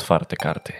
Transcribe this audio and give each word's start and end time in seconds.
Otwarte 0.00 0.36
karty. 0.36 0.72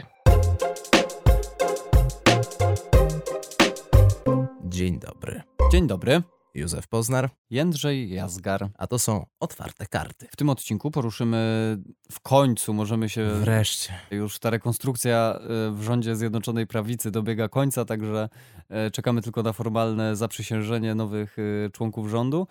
Dzień 4.64 4.98
dobry. 4.98 5.42
Dzień 5.72 5.86
dobry. 5.86 6.22
Józef 6.54 6.88
Poznar, 6.88 7.30
Jędrzej 7.50 8.10
Jazgar. 8.10 8.70
a 8.78 8.86
to 8.86 8.98
są 8.98 9.26
otwarte 9.40 9.86
karty. 9.86 10.28
W 10.32 10.36
tym 10.36 10.48
odcinku 10.48 10.90
poruszymy 10.90 11.78
w 12.12 12.20
końcu, 12.20 12.74
możemy 12.74 13.08
się. 13.08 13.30
Wreszcie. 13.34 13.92
Już 14.10 14.38
ta 14.38 14.50
rekonstrukcja 14.50 15.38
y, 15.68 15.72
w 15.72 15.82
rządzie 15.82 16.16
Zjednoczonej 16.16 16.66
Prawicy 16.66 17.10
dobiega 17.10 17.48
końca, 17.48 17.84
także 17.84 18.28
y, 18.86 18.90
czekamy 18.90 19.22
tylko 19.22 19.42
na 19.42 19.52
formalne 19.52 20.16
zaprzysiężenie 20.16 20.94
nowych 20.94 21.38
y, 21.38 21.70
członków 21.72 22.08
rządu. 22.08 22.46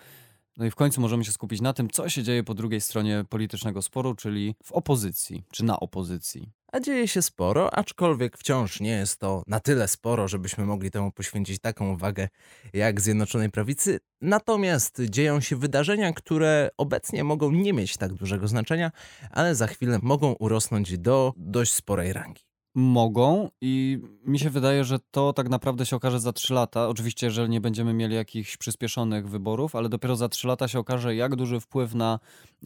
No 0.59 0.65
i 0.65 0.71
w 0.71 0.75
końcu 0.75 1.01
możemy 1.01 1.25
się 1.25 1.31
skupić 1.31 1.61
na 1.61 1.73
tym, 1.73 1.89
co 1.89 2.09
się 2.09 2.23
dzieje 2.23 2.43
po 2.43 2.53
drugiej 2.53 2.81
stronie 2.81 3.25
politycznego 3.29 3.81
sporu, 3.81 4.15
czyli 4.15 4.55
w 4.63 4.71
opozycji, 4.71 5.43
czy 5.51 5.65
na 5.65 5.79
opozycji. 5.79 6.51
A 6.71 6.79
dzieje 6.79 7.07
się 7.07 7.21
sporo, 7.21 7.73
aczkolwiek 7.73 8.37
wciąż 8.37 8.79
nie 8.79 8.91
jest 8.91 9.19
to 9.19 9.43
na 9.47 9.59
tyle 9.59 9.87
sporo, 9.87 10.27
żebyśmy 10.27 10.65
mogli 10.65 10.91
temu 10.91 11.11
poświęcić 11.11 11.59
taką 11.59 11.93
uwagę 11.93 12.27
jak 12.73 13.01
Zjednoczonej 13.01 13.49
Prawicy. 13.49 13.99
Natomiast 14.21 15.01
dzieją 15.09 15.39
się 15.39 15.55
wydarzenia, 15.55 16.13
które 16.13 16.69
obecnie 16.77 17.23
mogą 17.23 17.51
nie 17.51 17.73
mieć 17.73 17.97
tak 17.97 18.13
dużego 18.13 18.47
znaczenia, 18.47 18.91
ale 19.31 19.55
za 19.55 19.67
chwilę 19.67 19.99
mogą 20.01 20.33
urosnąć 20.33 20.97
do 20.97 21.33
dość 21.37 21.73
sporej 21.73 22.13
rangi. 22.13 22.48
Mogą 22.79 23.49
i 23.61 23.99
mi 24.25 24.39
się 24.39 24.49
wydaje, 24.49 24.83
że 24.83 24.99
to 25.11 25.33
tak 25.33 25.49
naprawdę 25.49 25.85
się 25.85 25.95
okaże 25.95 26.19
za 26.19 26.33
3 26.33 26.53
lata. 26.53 26.87
Oczywiście, 26.87 27.27
jeżeli 27.27 27.49
nie 27.49 27.61
będziemy 27.61 27.93
mieli 27.93 28.15
jakichś 28.15 28.57
przyspieszonych 28.57 29.29
wyborów, 29.29 29.75
ale 29.75 29.89
dopiero 29.89 30.15
za 30.15 30.29
3 30.29 30.47
lata 30.47 30.67
się 30.67 30.79
okaże, 30.79 31.15
jak 31.15 31.35
duży 31.35 31.59
wpływ 31.59 31.95
na 31.95 32.19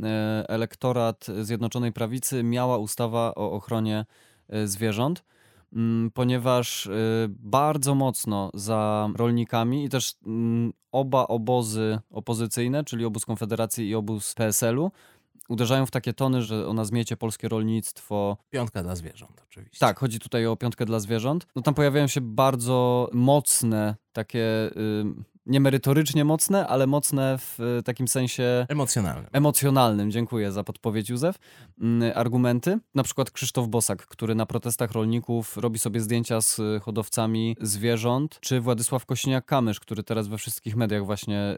e, 0.04 0.46
elektorat 0.50 1.28
Zjednoczonej 1.42 1.94
Prawicy 1.94 2.44
miała 2.44 2.78
ustawa 2.78 3.36
o 3.36 3.52
ochronie 3.52 4.06
e, 4.50 4.68
zwierząt. 4.68 5.24
Mm, 5.74 6.12
Ponieważ 6.12 6.88
e, 6.88 6.92
bardzo 7.30 7.96
mocno 7.96 8.52
za 8.54 9.10
rolnikami 9.16 9.86
i 9.86 9.90
też 9.90 10.16
mm, 10.26 10.74
oba 10.92 11.28
obozy 11.28 12.00
opozycyjne, 12.10 12.84
czyli 12.84 13.06
obóz 13.06 13.26
Konfederacji 13.26 13.90
i 13.90 13.96
obóz 13.96 14.34
PSL-u, 14.34 14.92
uderzają 15.50 15.86
w 15.86 15.92
takie 15.92 16.14
tony, 16.14 16.42
że 16.42 16.68
ona 16.68 16.86
zmiecie 16.86 17.18
polskie 17.18 17.50
rolnictwo, 17.50 18.38
Piątka 18.50 18.84
dla 18.84 18.96
zwierząt, 18.96 19.44
oczywiście. 19.50 19.80
tak, 19.80 20.00
chodzi 20.00 20.20
tutaj 20.20 20.46
o 20.46 20.56
piątkę 20.56 20.86
dla 20.86 21.00
zwierząt. 21.00 21.48
No 21.56 21.62
tam 21.62 21.74
pojawiają 21.74 22.08
się 22.08 22.22
bardzo 22.22 23.10
mocne, 23.14 23.96
takie 24.14 24.40
y, 24.78 25.33
nie 25.46 25.60
merytorycznie 25.60 26.26
mocne, 26.26 26.68
ale 26.68 26.88
mocne 26.88 27.38
w 27.38 27.60
y, 27.80 27.84
takim 27.84 28.08
sensie 28.08 28.66
Emocjonalne. 28.70 29.30
emocjonalnym, 29.32 30.12
dziękuję 30.12 30.52
za 30.52 30.64
podpowiedź 30.64 31.10
Józef, 31.10 31.36
mm, 31.82 32.12
argumenty. 32.16 32.80
Na 32.96 33.04
przykład 33.04 33.32
Krzysztof 33.32 33.68
Bosak, 33.68 34.08
który 34.08 34.36
na 34.36 34.46
protestach 34.46 34.92
rolników 34.92 35.58
robi 35.58 35.80
sobie 35.80 36.00
zdjęcia 36.00 36.42
z 36.42 36.60
y, 36.60 36.80
hodowcami 36.84 37.56
zwierząt, 37.62 38.38
czy 38.42 38.62
Władysław 38.62 39.06
Kośniak-Kamysz, 39.06 39.80
który 39.80 40.04
teraz 40.04 40.28
we 40.28 40.38
wszystkich 40.38 40.76
mediach 40.76 41.06
właśnie 41.06 41.58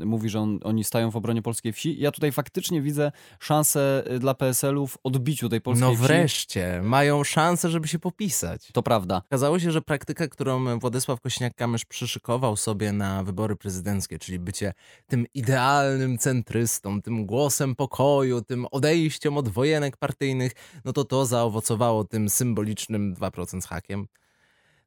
y, 0.00 0.06
mówi, 0.06 0.28
że 0.28 0.40
on, 0.40 0.58
oni 0.64 0.84
stają 0.84 1.10
w 1.10 1.16
obronie 1.16 1.42
polskiej 1.42 1.72
wsi. 1.72 2.00
Ja 2.00 2.10
tutaj 2.10 2.32
faktycznie 2.32 2.82
widzę 2.82 3.12
szansę 3.40 4.02
y, 4.12 4.18
dla 4.18 4.34
PSL-u 4.34 4.86
w 4.86 4.98
odbiciu 5.04 5.48
tej 5.48 5.60
polskiej 5.60 5.88
No 5.88 5.94
wsi. 5.94 6.02
wreszcie, 6.02 6.80
mają 6.84 7.24
szansę, 7.24 7.70
żeby 7.70 7.88
się 7.88 7.98
popisać. 7.98 8.68
To 8.72 8.82
prawda. 8.82 9.22
Okazało 9.26 9.58
się, 9.58 9.70
że 9.72 9.82
praktyka, 9.82 10.28
którą 10.28 10.78
Władysław 10.78 11.20
Kośniak-Kamysz 11.20 11.84
przyszykował 11.88 12.56
sobie 12.56 12.92
na 12.92 13.17
wybory 13.22 13.56
prezydenckie, 13.56 14.18
czyli 14.18 14.38
bycie 14.38 14.72
tym 15.06 15.26
idealnym 15.34 16.18
centrystą, 16.18 17.02
tym 17.02 17.26
głosem 17.26 17.74
pokoju, 17.74 18.42
tym 18.42 18.66
odejściem 18.70 19.36
od 19.36 19.48
wojenek 19.48 19.96
partyjnych, 19.96 20.52
no 20.84 20.92
to 20.92 21.04
to 21.04 21.26
zaowocowało 21.26 22.04
tym 22.04 22.30
symbolicznym 22.30 23.14
2% 23.14 23.60
z 23.60 23.66
hakiem. 23.66 24.06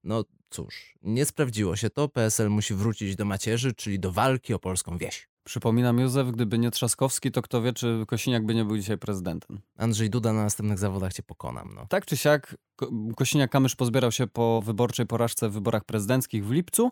No 0.04 0.24
cóż, 0.50 0.96
nie 1.04 1.26
sprawdziło 1.26 1.76
się 1.76 1.90
to. 1.90 2.10
PSL 2.10 2.50
musi 2.50 2.74
wrócić 2.74 3.16
do 3.16 3.26
macierzy, 3.26 3.74
czyli 3.74 4.00
do 4.00 4.12
walki 4.12 4.54
o 4.54 4.60
polską 4.60 4.98
wieś. 4.98 5.31
Przypominam, 5.44 6.00
Józef, 6.00 6.32
gdyby 6.32 6.58
nie 6.58 6.72
Trzaskowski, 6.72 7.32
to 7.32 7.42
kto 7.42 7.62
wie, 7.62 7.74
czy 7.74 8.04
Kosiniak 8.08 8.46
by 8.46 8.56
nie 8.56 8.66
był 8.66 8.78
dzisiaj 8.78 8.98
prezydentem. 8.98 9.60
Andrzej 9.78 10.10
Duda 10.10 10.34
na 10.34 10.44
następnych 10.44 10.80
zawodach 10.80 11.14
cię 11.14 11.24
pokonam. 11.24 11.70
No. 11.76 11.86
Tak 11.90 12.06
czy 12.06 12.18
siak, 12.18 12.56
Ko- 12.76 12.90
Kosiniak-Kamysz 13.18 13.76
pozbierał 13.76 14.12
się 14.12 14.28
po 14.28 14.62
wyborczej 14.66 15.06
porażce 15.08 15.50
w 15.50 15.54
wyborach 15.54 15.86
prezydenckich 15.86 16.46
w 16.46 16.52
lipcu. 16.52 16.92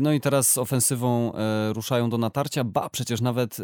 No 0.00 0.12
i 0.12 0.20
teraz 0.20 0.52
z 0.52 0.58
ofensywą 0.58 1.34
e, 1.34 1.72
ruszają 1.72 2.10
do 2.10 2.18
natarcia. 2.18 2.64
Ba, 2.64 2.88
przecież 2.88 3.20
nawet 3.20 3.56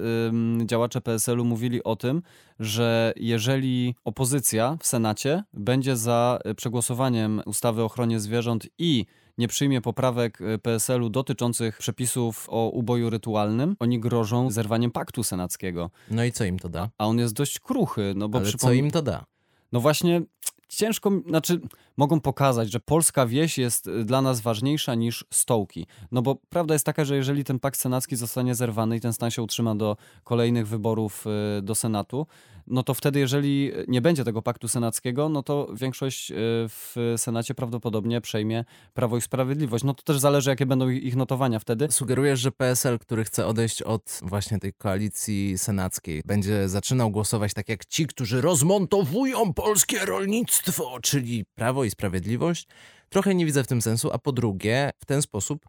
działacze 0.66 1.00
PSL-u 1.00 1.44
mówili 1.44 1.84
o 1.84 1.96
tym, 1.96 2.22
że 2.58 3.12
jeżeli 3.16 3.94
opozycja 4.04 4.76
w 4.80 4.86
Senacie 4.86 5.44
będzie 5.52 5.96
za 5.96 6.38
e, 6.44 6.54
przegłosowaniem 6.54 7.42
ustawy 7.46 7.82
o 7.82 7.84
ochronie 7.84 8.20
zwierząt 8.20 8.66
i 8.78 9.06
nie 9.40 9.48
przyjmie 9.48 9.80
poprawek 9.80 10.40
e, 10.40 10.58
PSL-u 10.58 11.08
dotyczących 11.10 11.78
przepisów 11.78 12.46
o 12.48 12.68
uboju 12.68 13.10
rytualnym, 13.10 13.76
oni 13.78 14.00
grożą 14.00 14.50
zerwaniem 14.50 14.90
paktu 14.90 15.22
senackiego. 15.24 15.90
no 16.10 16.24
i 16.24 16.32
co 16.32 16.44
im 16.44 16.58
to 16.58 16.68
da? 16.68 16.88
A 16.98 17.06
on 17.06 17.18
jest 17.18 17.34
dość 17.34 17.58
kruchy, 17.58 18.12
no 18.16 18.28
bo 18.28 18.38
Ale 18.38 18.52
co 18.52 18.58
przypom- 18.58 18.74
im 18.76 18.90
to 18.90 19.02
da? 19.02 19.24
no 19.72 19.80
właśnie, 19.80 20.22
ciężko, 20.68 21.10
znaczy 21.28 21.60
mogą 21.96 22.20
pokazać, 22.20 22.70
że 22.72 22.80
polska 22.80 23.26
wieś 23.26 23.58
jest 23.58 23.86
y, 23.86 24.04
dla 24.04 24.22
nas 24.22 24.40
ważniejsza 24.40 24.94
niż 24.94 25.24
stołki. 25.30 25.86
No 26.12 26.22
bo 26.22 26.36
prawda 26.48 26.74
jest 26.74 26.86
taka, 26.86 27.04
że 27.04 27.16
jeżeli 27.16 27.44
ten 27.44 27.58
pakt 27.58 27.80
senacki 27.80 28.16
zostanie 28.16 28.54
zerwany 28.54 28.96
i 28.96 29.00
ten 29.00 29.12
stan 29.12 29.30
się 29.30 29.42
utrzyma 29.42 29.74
do 29.74 29.96
kolejnych 30.24 30.68
wyborów 30.68 31.24
y, 31.58 31.62
do 31.62 31.74
Senatu, 31.74 32.26
no 32.70 32.82
to 32.82 32.94
wtedy, 32.94 33.18
jeżeli 33.18 33.72
nie 33.88 34.00
będzie 34.00 34.24
tego 34.24 34.42
paktu 34.42 34.68
senackiego, 34.68 35.28
no 35.28 35.42
to 35.42 35.68
większość 35.74 36.30
y, 36.30 36.34
w 36.68 37.14
Senacie 37.16 37.54
prawdopodobnie 37.54 38.20
przejmie 38.20 38.64
Prawo 38.94 39.16
i 39.16 39.20
Sprawiedliwość. 39.20 39.84
No 39.84 39.94
to 39.94 40.02
też 40.02 40.18
zależy, 40.18 40.50
jakie 40.50 40.66
będą 40.66 40.88
ich 40.88 41.16
notowania 41.16 41.58
wtedy. 41.58 41.88
Sugerujesz, 41.90 42.40
że 42.40 42.52
PSL, 42.52 42.98
który 42.98 43.24
chce 43.24 43.46
odejść 43.46 43.82
od 43.82 44.20
właśnie 44.22 44.58
tej 44.58 44.72
koalicji 44.72 45.58
senackiej, 45.58 46.22
będzie 46.26 46.68
zaczynał 46.68 47.10
głosować 47.10 47.54
tak 47.54 47.68
jak 47.68 47.84
ci, 47.84 48.06
którzy 48.06 48.40
rozmontowują 48.40 49.54
polskie 49.54 50.04
rolnictwo, 50.06 50.98
czyli 51.02 51.44
Prawo 51.54 51.84
i 51.84 51.90
Sprawiedliwość? 51.90 52.66
Trochę 53.08 53.34
nie 53.34 53.46
widzę 53.46 53.64
w 53.64 53.66
tym 53.66 53.82
sensu, 53.82 54.10
a 54.12 54.18
po 54.18 54.32
drugie, 54.32 54.90
w 54.98 55.04
ten 55.04 55.22
sposób 55.22 55.64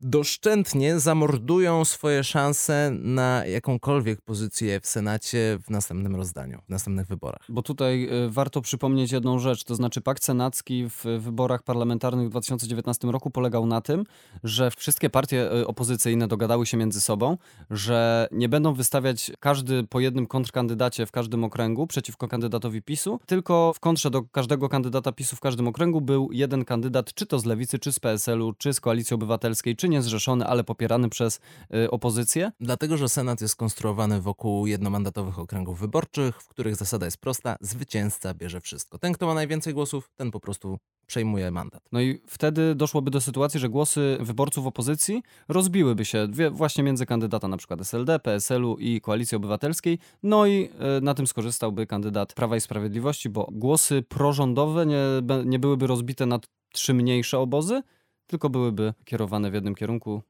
doszczętnie 0.00 1.00
zamordują 1.00 1.84
swoje 1.84 2.24
szanse 2.24 2.90
na 3.00 3.46
jakąkolwiek 3.46 4.20
pozycję 4.20 4.80
w 4.80 4.86
Senacie 4.86 5.58
w 5.66 5.70
następnym 5.70 6.16
rozdaniu, 6.16 6.62
w 6.66 6.68
następnych 6.68 7.06
wyborach. 7.06 7.42
Bo 7.48 7.62
tutaj 7.62 8.08
y, 8.26 8.30
warto 8.30 8.60
przypomnieć 8.60 9.12
jedną 9.12 9.38
rzecz, 9.38 9.64
to 9.64 9.74
znaczy 9.74 10.00
pakt 10.00 10.24
senacki 10.24 10.88
w 10.88 11.04
wyborach 11.18 11.62
parlamentarnych 11.62 12.26
w 12.26 12.30
2019 12.30 13.08
roku 13.08 13.30
polegał 13.30 13.66
na 13.66 13.80
tym, 13.80 14.04
że 14.44 14.70
wszystkie 14.70 15.10
partie 15.10 15.52
y, 15.52 15.66
opozycyjne 15.66 16.28
dogadały 16.28 16.66
się 16.66 16.76
między 16.76 17.00
sobą, 17.00 17.38
że 17.70 18.28
nie 18.32 18.48
będą 18.48 18.74
wystawiać 18.74 19.32
każdy 19.40 19.84
po 19.84 20.00
jednym 20.00 20.26
kontrkandydacie 20.26 21.06
w 21.06 21.10
każdym 21.10 21.44
okręgu 21.44 21.86
przeciwko 21.86 22.28
kandydatowi 22.28 22.82
PiSu, 22.82 23.20
tylko 23.26 23.72
w 23.76 23.80
kontrze 23.80 24.10
do 24.10 24.22
każdego 24.22 24.68
kandydata 24.68 25.12
PiSu 25.12 25.36
w 25.36 25.40
każdym 25.40 25.68
okręgu 25.68 26.00
był 26.00 26.28
jeden 26.32 26.64
kandydat, 26.64 27.14
czy 27.14 27.26
to 27.26 27.38
z 27.38 27.44
Lewicy, 27.44 27.78
czy 27.78 27.92
z 27.92 28.00
PSL-u, 28.00 28.52
czy 28.52 28.72
z 28.72 28.80
Koalicji 28.80 29.14
Obywatelskiej, 29.14 29.76
czy 29.76 29.89
niezrzeszony, 29.90 30.46
ale 30.46 30.64
popierany 30.64 31.08
przez 31.08 31.40
y, 31.74 31.90
opozycję. 31.90 32.52
Dlatego, 32.60 32.96
że 32.96 33.08
Senat 33.08 33.40
jest 33.40 33.56
konstruowany 33.56 34.20
wokół 34.20 34.66
jednomandatowych 34.66 35.38
okręgów 35.38 35.78
wyborczych, 35.80 36.42
w 36.42 36.48
których 36.48 36.76
zasada 36.76 37.06
jest 37.06 37.18
prosta: 37.18 37.56
zwycięzca 37.60 38.34
bierze 38.34 38.60
wszystko. 38.60 38.98
Ten, 38.98 39.12
kto 39.12 39.26
ma 39.26 39.34
najwięcej 39.34 39.74
głosów, 39.74 40.10
ten 40.16 40.30
po 40.30 40.40
prostu 40.40 40.78
przejmuje 41.10 41.50
mandat. 41.50 41.82
No 41.92 42.00
i 42.00 42.20
wtedy 42.26 42.74
doszłoby 42.74 43.10
do 43.10 43.20
sytuacji, 43.20 43.60
że 43.60 43.68
głosy 43.68 44.18
wyborców 44.20 44.66
opozycji 44.66 45.22
rozbiłyby 45.48 46.04
się 46.04 46.28
właśnie 46.50 46.84
między 46.84 47.06
kandydata 47.06 47.48
na 47.48 47.56
przykład 47.56 47.80
SLD, 47.80 48.18
PSL-u 48.18 48.76
i 48.76 49.00
Koalicji 49.00 49.36
Obywatelskiej. 49.36 49.98
No 50.22 50.46
i 50.46 50.70
e, 50.78 51.00
na 51.00 51.14
tym 51.14 51.26
skorzystałby 51.26 51.86
kandydat 51.86 52.34
Prawa 52.34 52.56
i 52.56 52.60
Sprawiedliwości, 52.60 53.28
bo 53.28 53.48
głosy 53.52 54.02
prorządowe 54.02 54.86
nie, 54.86 55.04
nie 55.44 55.58
byłyby 55.58 55.86
rozbite 55.86 56.26
na 56.26 56.40
trzy 56.72 56.94
mniejsze 56.94 57.38
obozy, 57.38 57.82
tylko 58.30 58.50
byłyby 58.50 58.94
kierowane 59.04 59.50
w 59.50 59.54
jednym 59.54 59.74
kierunku. 59.74 60.22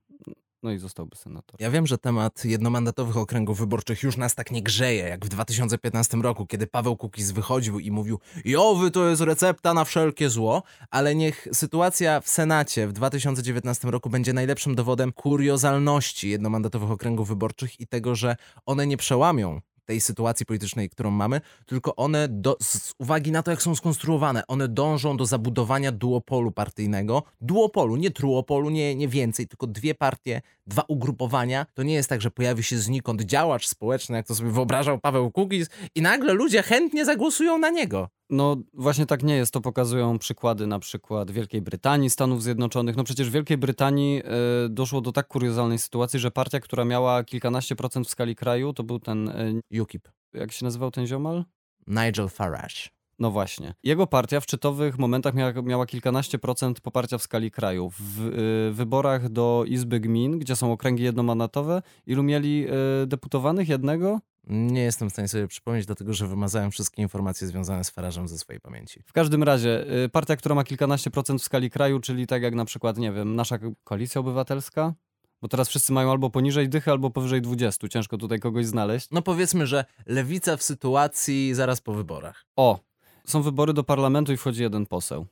No 0.62 0.70
i 0.73 0.79
zostałby 0.79 1.17
senator. 1.17 1.61
Ja 1.61 1.70
wiem, 1.70 1.87
że 1.87 1.99
temat 1.99 2.44
jednomandatowych 2.44 3.17
okręgów 3.17 3.58
wyborczych 3.58 4.02
już 4.02 4.17
nas 4.17 4.35
tak 4.35 4.50
nie 4.50 4.62
grzeje, 4.62 5.08
jak 5.08 5.25
w 5.25 5.29
2015 5.29 6.17
roku, 6.17 6.47
kiedy 6.47 6.67
Paweł 6.67 6.97
Kukiz 6.97 7.31
wychodził 7.31 7.79
i 7.79 7.91
mówił 7.91 8.19
Jowy 8.44 8.91
to 8.91 9.08
jest 9.08 9.23
recepta 9.23 9.75
na 9.75 9.85
wszelkie 9.85 10.31
zło, 10.31 10.62
ale 10.91 11.14
niech 11.14 11.49
sytuacja 11.52 12.20
w 12.20 12.29
Senacie 12.29 12.87
w 12.88 12.93
2019 12.93 13.91
roku 13.91 14.11
będzie 14.11 14.32
najlepszym 14.32 14.75
dowodem 14.75 15.12
kuriozalności 15.12 16.31
jednomandatowych 16.31 16.91
okręgów 16.91 17.29
wyborczych 17.29 17.81
i 17.81 17.87
tego, 17.87 18.14
że 18.14 18.37
one 18.67 18.87
nie 18.87 18.96
przełamią 18.96 19.61
tej 19.85 20.00
sytuacji 20.00 20.47
politycznej, 20.47 20.91
którą 20.91 21.11
mamy, 21.11 21.41
tylko 21.67 21.97
one 21.97 22.29
do, 22.29 22.56
z 22.62 22.94
uwagi 22.99 23.32
na 23.32 23.43
to, 23.43 23.50
jak 23.50 23.62
są 23.62 23.75
skonstruowane, 23.75 24.47
one 24.47 24.69
dążą 24.69 25.17
do 25.17 25.27
zabudowania 25.27 25.93
duopolu 25.93 26.53
partyjnego. 26.53 27.23
Duopolu, 27.41 27.97
nie 27.97 28.11
truopolu, 28.11 28.71
nie, 28.71 28.94
nie 28.94 29.09
więcej, 29.09 29.47
tylko 29.47 29.67
dwie 29.67 29.94
partie, 29.94 30.43
dwa 30.70 30.82
ugrupowania, 30.88 31.67
to 31.75 31.82
nie 31.82 31.94
jest 31.94 32.08
tak, 32.08 32.20
że 32.20 32.31
pojawi 32.31 32.62
się 32.62 32.78
znikąd 32.78 33.22
działacz 33.22 33.67
społeczny, 33.67 34.17
jak 34.17 34.26
to 34.26 34.34
sobie 34.34 34.50
wyobrażał 34.50 34.99
Paweł 34.99 35.31
Kukiz 35.31 35.69
i 35.94 36.02
nagle 36.02 36.32
ludzie 36.32 36.62
chętnie 36.62 37.05
zagłosują 37.05 37.58
na 37.58 37.70
niego. 37.70 38.08
No 38.31 38.56
właśnie 38.75 39.06
tak 39.06 39.22
nie 39.22 39.37
jest. 39.37 39.52
To 39.52 39.61
pokazują 39.61 40.19
przykłady 40.19 40.67
na 40.67 40.78
przykład 40.78 41.31
Wielkiej 41.31 41.62
Brytanii, 41.62 42.11
Stanów 42.11 42.43
Zjednoczonych. 42.43 42.96
No 42.96 43.05
przecież 43.05 43.31
w 43.31 43.32
Wielkiej 43.32 43.58
Brytanii 43.58 44.22
y, 44.67 44.69
doszło 44.69 45.00
do 45.00 45.12
tak 45.12 45.28
kuriozalnej 45.28 45.78
sytuacji, 45.78 46.20
że 46.20 46.31
partia, 46.31 46.61
która 46.61 46.84
miała 46.84 47.25
kilkanaście 47.25 47.76
procent 47.76 48.06
w 48.06 48.11
skali 48.11 48.37
kraju, 48.37 48.72
to 48.72 48.82
był 48.82 48.99
ten, 48.99 49.28
y, 49.72 49.82
UKIP. 49.82 50.08
jak 50.34 50.52
się 50.52 50.64
nazywał 50.64 50.90
ten 50.90 51.06
ziomal? 51.06 51.44
Nigel 51.87 52.28
Farage. 52.28 53.00
No 53.20 53.31
właśnie. 53.31 53.75
Jego 53.82 54.06
partia 54.06 54.40
w 54.40 54.44
szczytowych 54.44 54.99
momentach 54.99 55.34
miała, 55.34 55.52
miała 55.62 55.87
kilkanaście 55.87 56.38
procent 56.38 56.81
poparcia 56.81 57.19
w 57.19 57.22
skali 57.22 57.50
kraju. 57.50 57.90
W 57.99 58.26
y, 58.26 58.72
wyborach 58.72 59.28
do 59.28 59.64
Izby 59.67 60.00
Gmin, 60.00 60.38
gdzie 60.38 60.56
są 60.56 60.72
okręgi 60.72 61.02
jednomandatowe, 61.02 61.82
ilu 62.06 62.22
mieli 62.22 62.67
y, 63.02 63.06
deputowanych? 63.06 63.69
Jednego? 63.69 64.20
Nie 64.46 64.82
jestem 64.82 65.11
w 65.11 65.12
stanie 65.12 65.28
sobie 65.28 65.49
przypomnieć, 65.49 65.87
dlatego 65.87 66.12
że 66.12 66.26
wymazałem 66.26 66.70
wszystkie 66.70 67.02
informacje 67.02 67.46
związane 67.46 67.84
z 67.84 67.90
Farażem 67.90 68.28
ze 68.28 68.38
swojej 68.38 68.61
pamięci. 68.61 69.02
W 69.06 69.12
każdym 69.12 69.43
razie, 69.43 70.02
y, 70.05 70.08
partia, 70.08 70.37
która 70.37 70.55
ma 70.55 70.64
kilkanaście 70.64 71.11
procent 71.11 71.40
w 71.40 71.44
skali 71.44 71.70
kraju, 71.70 72.00
czyli 72.00 72.26
tak 72.26 72.43
jak 72.43 72.55
na 72.55 72.64
przykład, 72.64 72.99
nie 72.99 73.12
wiem, 73.12 73.37
nasza 73.37 73.58
koalicja 73.84 74.20
obywatelska, 74.20 74.94
bo 75.43 75.49
teraz 75.49 75.69
wszyscy 75.69 75.93
mają 75.93 76.11
albo 76.11 76.31
poniżej 76.31 76.69
dychy, 76.69 76.90
albo 76.90 77.11
powyżej 77.11 77.43
20. 77.43 77.88
Ciężko 77.88 78.19
tutaj 78.19 78.38
kogoś 78.38 78.67
znaleźć. 78.67 79.08
No 79.11 79.22
powiedzmy, 79.22 79.67
że 79.67 79.84
lewica 80.06 80.56
w 80.56 80.62
sytuacji 80.62 81.55
zaraz 81.55 81.81
po 81.81 81.94
wyborach. 81.94 82.44
O, 82.56 82.89
są 83.25 83.43
wybory 83.43 83.72
do 83.72 83.84
parlamentu 83.84 84.32
i 84.32 84.37
wchodzi 84.37 84.62
jeden 84.62 84.87
poseł. 84.87 85.26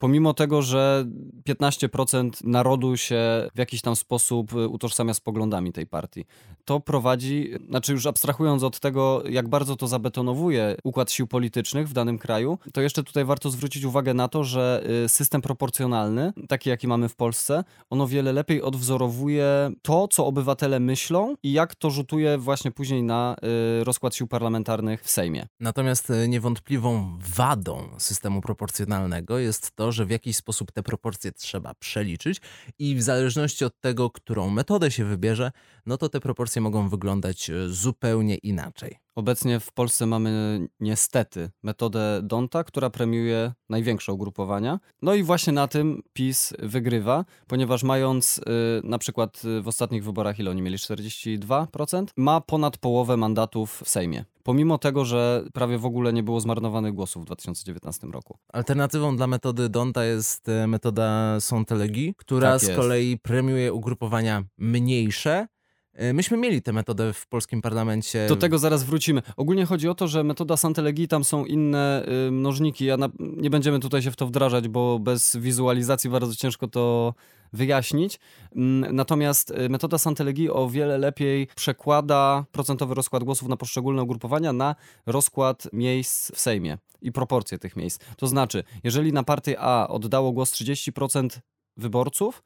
Pomimo 0.00 0.34
tego, 0.34 0.62
że 0.62 1.04
15% 1.48 2.30
narodu 2.44 2.96
się 2.96 3.48
w 3.54 3.58
jakiś 3.58 3.80
tam 3.80 3.96
sposób 3.96 4.52
y, 4.52 4.68
utożsamia 4.68 5.14
z 5.14 5.20
poglądami 5.20 5.72
tej 5.72 5.86
partii, 5.86 6.24
to 6.64 6.80
prowadzi, 6.80 7.50
znaczy 7.68 7.92
już 7.92 8.06
abstrahując 8.06 8.62
od 8.62 8.80
tego, 8.80 9.22
jak 9.28 9.48
bardzo 9.48 9.76
to 9.76 9.88
zabetonowuje 9.88 10.76
układ 10.84 11.12
sił 11.12 11.26
politycznych 11.26 11.88
w 11.88 11.92
danym 11.92 12.18
kraju, 12.18 12.58
to 12.72 12.80
jeszcze 12.80 13.02
tutaj 13.02 13.24
warto 13.24 13.50
zwrócić 13.50 13.84
uwagę 13.84 14.14
na 14.14 14.28
to, 14.28 14.44
że 14.44 14.84
y, 15.04 15.08
system 15.08 15.42
proporcjonalny, 15.42 16.32
taki 16.48 16.70
jaki 16.70 16.88
mamy 16.88 17.08
w 17.08 17.16
Polsce, 17.16 17.64
ono 17.90 18.06
wiele 18.06 18.32
lepiej 18.32 18.62
odwzorowuje 18.62 19.70
to, 19.82 20.08
co 20.08 20.26
obywatele 20.26 20.80
myślą 20.80 21.34
i 21.42 21.52
jak 21.52 21.74
to 21.74 21.90
rzutuje 21.90 22.38
właśnie 22.38 22.70
później 22.70 23.02
na 23.02 23.36
y, 23.80 23.84
rozkład 23.84 24.14
sił 24.14 24.26
parlamentarnych 24.26 25.02
w 25.02 25.10
Sejmie. 25.10 25.46
Natomiast 25.60 26.12
niewątpliwą 26.28 27.18
wadą 27.36 27.88
systemu 27.98 28.40
proporcjonalnego 28.40 29.38
jest 29.38 29.76
to, 29.76 29.89
że 29.92 30.06
w 30.06 30.10
jakiś 30.10 30.36
sposób 30.36 30.72
te 30.72 30.82
proporcje 30.82 31.32
trzeba 31.32 31.74
przeliczyć 31.74 32.40
i 32.78 32.96
w 32.96 33.02
zależności 33.02 33.64
od 33.64 33.80
tego, 33.80 34.10
którą 34.10 34.50
metodę 34.50 34.90
się 34.90 35.04
wybierze, 35.04 35.52
no 35.86 35.98
to 35.98 36.08
te 36.08 36.20
proporcje 36.20 36.62
mogą 36.62 36.88
wyglądać 36.88 37.50
e, 37.50 37.68
zupełnie 37.68 38.36
inaczej. 38.36 38.96
Obecnie 39.14 39.60
w 39.60 39.72
Polsce 39.72 40.06
mamy 40.06 40.60
niestety 40.80 41.50
metodę 41.62 42.20
Donta, 42.22 42.64
która 42.64 42.90
premiuje 42.90 43.52
największe 43.68 44.12
ugrupowania. 44.12 44.80
No 45.02 45.14
i 45.14 45.22
właśnie 45.22 45.52
na 45.52 45.68
tym 45.68 46.02
PiS 46.12 46.54
wygrywa, 46.58 47.24
ponieważ 47.46 47.82
mając 47.82 48.38
y, 48.38 48.42
na 48.84 48.98
przykład 48.98 49.42
y, 49.44 49.62
w 49.62 49.68
ostatnich 49.68 50.04
wyborach, 50.04 50.38
ile 50.38 50.50
oni 50.50 50.62
mieli? 50.62 50.76
42%, 50.76 52.06
ma 52.16 52.40
ponad 52.40 52.78
połowę 52.78 53.16
mandatów 53.16 53.82
w 53.84 53.88
Sejmie. 53.88 54.24
Pomimo 54.42 54.78
tego, 54.78 55.04
że 55.04 55.44
prawie 55.52 55.78
w 55.78 55.84
ogóle 55.84 56.12
nie 56.12 56.22
było 56.22 56.40
zmarnowanych 56.40 56.94
głosów 56.94 57.22
w 57.22 57.26
2019 57.26 58.06
roku. 58.06 58.38
Alternatywą 58.52 59.16
dla 59.16 59.26
metody 59.26 59.68
Donta 59.68 60.04
jest 60.04 60.48
e, 60.48 60.66
metoda 60.66 61.40
Sontelegi, 61.40 62.14
która 62.16 62.50
Tak 62.50 62.60
z 62.60 62.76
kolei 62.76 63.18
premiuje 63.18 63.72
ugrupowania 63.72 64.44
mniejsze. 64.58 65.46
E, 65.94 66.12
Myśmy 66.12 66.36
mieli 66.36 66.62
tę 66.62 66.72
metodę 66.72 67.12
w 67.12 67.26
polskim 67.26 67.62
parlamencie. 67.62 68.26
Do 68.28 68.36
tego 68.36 68.58
zaraz 68.58 68.84
wrócimy. 68.84 69.22
Ogólnie 69.36 69.66
chodzi 69.66 69.88
o 69.88 69.94
to, 69.94 70.08
że 70.08 70.24
metoda 70.24 70.56
Santelegi 70.56 71.08
tam 71.08 71.24
są 71.24 71.44
inne 71.44 72.04
y, 72.28 72.30
mnożniki. 72.30 72.84
Ja 72.84 72.96
na, 72.96 73.08
nie 73.18 73.50
będziemy 73.50 73.80
tutaj 73.80 74.02
się 74.02 74.10
w 74.10 74.16
to 74.16 74.26
wdrażać, 74.26 74.68
bo 74.68 74.98
bez 74.98 75.36
wizualizacji 75.36 76.10
bardzo 76.10 76.34
ciężko 76.34 76.68
to 76.68 77.14
wyjaśnić. 77.52 78.18
Mm, 78.56 78.96
Natomiast 78.96 79.50
y, 79.50 79.68
metoda 79.68 79.98
Santelegi 79.98 80.50
o 80.50 80.68
wiele 80.68 80.98
lepiej 80.98 81.48
przekłada 81.56 82.44
procentowy 82.52 82.94
rozkład 82.94 83.24
głosów 83.24 83.48
na 83.48 83.56
poszczególne 83.56 84.02
ugrupowania 84.02 84.52
na 84.52 84.76
rozkład 85.06 85.68
miejsc 85.72 86.32
w 86.34 86.40
Sejmie 86.40 86.78
i 87.02 87.12
proporcje 87.12 87.58
tych 87.58 87.76
miejsc. 87.76 88.00
To 88.16 88.26
znaczy, 88.26 88.64
jeżeli 88.84 89.12
na 89.12 89.22
partię 89.22 89.60
A 89.60 89.88
oddało 89.88 90.32
głos 90.32 90.52
30% 90.52 91.28
wyborców, 91.76 92.42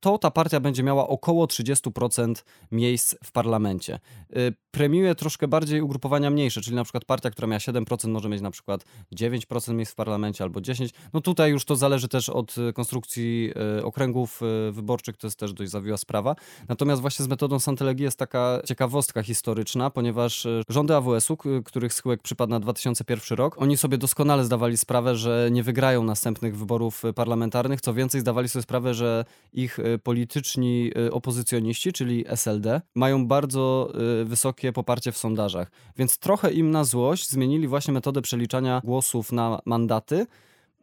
to 0.00 0.18
ta 0.18 0.30
partia 0.30 0.60
będzie 0.60 0.82
miała 0.82 1.08
około 1.08 1.46
30% 1.46 2.34
miejsc 2.72 3.14
w 3.24 3.32
parlamencie. 3.32 3.98
Y, 4.36 4.54
Premiuje 4.70 5.14
troszkę 5.14 5.48
bardziej 5.48 5.80
ugrupowania 5.80 6.30
mniejsze, 6.30 6.60
czyli 6.60 6.76
na 6.76 6.84
przykład 6.84 7.04
partia, 7.04 7.30
która 7.30 7.48
miała 7.48 7.58
7% 7.58 8.08
może 8.08 8.28
mieć 8.28 8.40
na 8.40 8.50
przykład 8.50 8.84
9% 9.14 9.74
miejsc 9.74 9.92
w 9.92 9.94
parlamencie 9.94 10.44
albo 10.44 10.60
10%. 10.60 10.88
No 11.12 11.20
tutaj 11.20 11.50
już 11.50 11.64
to 11.64 11.76
zależy 11.76 12.08
też 12.08 12.28
od 12.28 12.58
y, 12.58 12.72
konstrukcji 12.72 13.52
y, 13.78 13.84
okręgów 13.84 14.40
wyborczych, 14.72 15.16
to 15.16 15.26
jest 15.26 15.38
też 15.38 15.52
dość 15.52 15.70
zawiła 15.70 15.96
sprawa. 15.96 16.36
Natomiast 16.68 17.02
właśnie 17.02 17.24
z 17.24 17.28
metodą 17.28 17.58
Santelegi 17.58 18.02
jest 18.02 18.18
taka 18.18 18.60
ciekawostka 18.64 19.22
historyczna, 19.22 19.90
ponieważ 19.90 20.46
rządy 20.68 20.96
AWS-u, 20.96 21.36
których 21.64 21.94
schyłek 21.94 22.22
przypadł 22.22 22.50
na 22.50 22.60
2001 22.60 23.38
rok, 23.38 23.62
oni 23.62 23.76
sobie 23.76 23.98
doskonale 23.98 24.44
zdawali 24.44 24.76
sprawę, 24.76 25.16
że 25.16 25.48
nie 25.52 25.62
wygrają 25.62 26.04
następnych 26.04 26.56
wyborów 26.58 27.02
parlamentarnych. 27.14 27.80
Co 27.80 27.94
więcej, 27.94 28.20
zdawali 28.20 28.48
sobie 28.48 28.62
sprawę, 28.62 28.94
że 28.94 29.24
ich 29.52 29.78
polityczni 30.02 30.90
y, 30.98 31.12
opozycjoniści, 31.12 31.92
czyli 31.92 32.24
SLD, 32.28 32.80
mają 32.94 33.26
bardzo 33.26 33.92
y, 34.20 34.24
wysokie 34.24 34.72
poparcie 34.72 35.12
w 35.12 35.18
sondażach. 35.18 35.70
Więc 35.96 36.18
trochę 36.18 36.52
im 36.52 36.70
na 36.70 36.84
złość 36.84 37.30
zmienili 37.30 37.68
właśnie 37.68 37.94
metodę 37.94 38.22
przeliczania 38.22 38.80
głosów 38.84 39.32
na 39.32 39.60
mandaty 39.64 40.26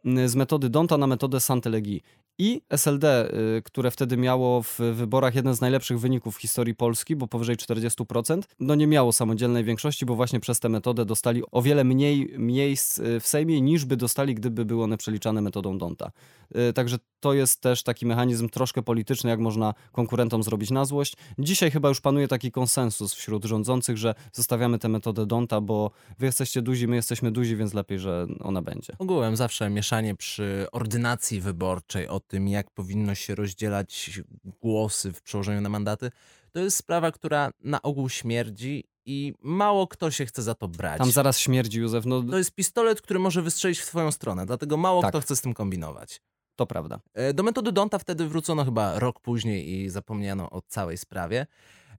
y, 0.06 0.28
z 0.28 0.36
metody 0.36 0.68
Donta 0.68 0.98
na 0.98 1.06
metodę 1.06 1.40
Santelegi. 1.40 2.02
I 2.38 2.62
SLD, 2.70 3.30
y, 3.58 3.62
które 3.62 3.90
wtedy 3.90 4.16
miało 4.16 4.62
w 4.62 4.78
wyborach 4.78 5.34
jeden 5.34 5.54
z 5.54 5.60
najlepszych 5.60 6.00
wyników 6.00 6.36
w 6.36 6.40
historii 6.40 6.74
Polski, 6.74 7.16
bo 7.16 7.26
powyżej 7.26 7.56
40%, 7.56 8.42
no 8.60 8.74
nie 8.74 8.86
miało 8.86 9.12
samodzielnej 9.12 9.64
większości, 9.64 10.06
bo 10.06 10.14
właśnie 10.14 10.40
przez 10.40 10.60
tę 10.60 10.68
metodę 10.68 11.04
dostali 11.04 11.42
o 11.50 11.62
wiele 11.62 11.84
mniej 11.84 12.34
miejsc 12.38 12.98
y, 12.98 13.20
w 13.20 13.26
Sejmie, 13.26 13.60
niż 13.60 13.84
by 13.84 13.96
dostali, 13.96 14.34
gdyby 14.34 14.64
były 14.64 14.84
one 14.84 14.96
przeliczane 14.96 15.40
metodą 15.40 15.78
Donta. 15.78 16.10
Y, 16.56 16.72
Także 16.72 16.98
to 17.20 17.32
jest 17.32 17.60
też 17.60 17.82
taki 17.82 18.06
mechanizm 18.06 18.48
troszkę 18.48 18.82
polityczny, 18.82 19.30
jak 19.30 19.40
można 19.40 19.74
konkurentom 19.92 20.42
zrobić 20.42 20.70
na 20.70 20.84
złość. 20.84 21.16
Dzisiaj 21.38 21.70
chyba 21.70 21.88
już 21.88 22.00
panuje 22.00 22.28
taki 22.28 22.50
konsensus 22.50 23.14
wśród 23.14 23.44
rządzących, 23.44 23.96
że 23.96 24.14
zostawiamy 24.32 24.78
tę 24.78 24.88
metodę 24.88 25.26
Donta, 25.26 25.60
bo 25.60 25.90
wy 26.18 26.26
jesteście 26.26 26.62
duzi, 26.62 26.88
my 26.88 26.96
jesteśmy 26.96 27.32
duzi, 27.32 27.56
więc 27.56 27.74
lepiej, 27.74 27.98
że 27.98 28.26
ona 28.40 28.62
będzie. 28.62 28.92
Ogółem 28.98 29.36
zawsze 29.36 29.70
mieszanie 29.70 30.14
przy 30.14 30.66
ordynacji 30.72 31.40
wyborczej 31.40 32.08
o 32.08 32.20
tym, 32.26 32.48
jak 32.48 32.70
powinno 32.70 33.14
się 33.14 33.34
rozdzielać 33.34 34.20
głosy 34.62 35.12
w 35.12 35.22
przełożeniu 35.22 35.60
na 35.60 35.68
mandaty, 35.68 36.10
to 36.52 36.58
jest 36.60 36.76
sprawa, 36.76 37.12
która 37.12 37.50
na 37.60 37.82
ogół 37.82 38.08
śmierdzi 38.08 38.84
i 39.06 39.34
mało 39.42 39.86
kto 39.86 40.10
się 40.10 40.26
chce 40.26 40.42
za 40.42 40.54
to 40.54 40.68
brać. 40.68 40.98
Tam 40.98 41.10
zaraz 41.10 41.38
śmierdzi, 41.38 41.78
Józef, 41.80 42.06
no 42.06 42.22
To 42.22 42.38
jest 42.38 42.54
pistolet, 42.54 43.02
który 43.02 43.18
może 43.20 43.42
wystrzelić 43.42 43.78
w 43.78 43.86
twoją 43.86 44.12
stronę, 44.12 44.46
dlatego 44.46 44.76
mało 44.76 45.02
Tak. 45.02 45.10
kto 45.10 45.20
chce 45.20 45.36
z 45.36 45.40
tym 45.40 45.54
kombinować. 45.54 46.20
to 46.56 46.66
prawda. 46.66 47.00
E, 47.14 47.34
Do 47.34 47.42
metody 47.42 47.72
Donta 47.72 47.98
wtedy 47.98 48.28
wrócono 48.28 48.64
chyba 48.64 48.98
rok 48.98 49.20
później 49.20 49.70
i 49.70 49.90
zapomniano 49.90 50.50
o 50.50 50.62
całej 50.62 50.98
sprawie. 50.98 51.46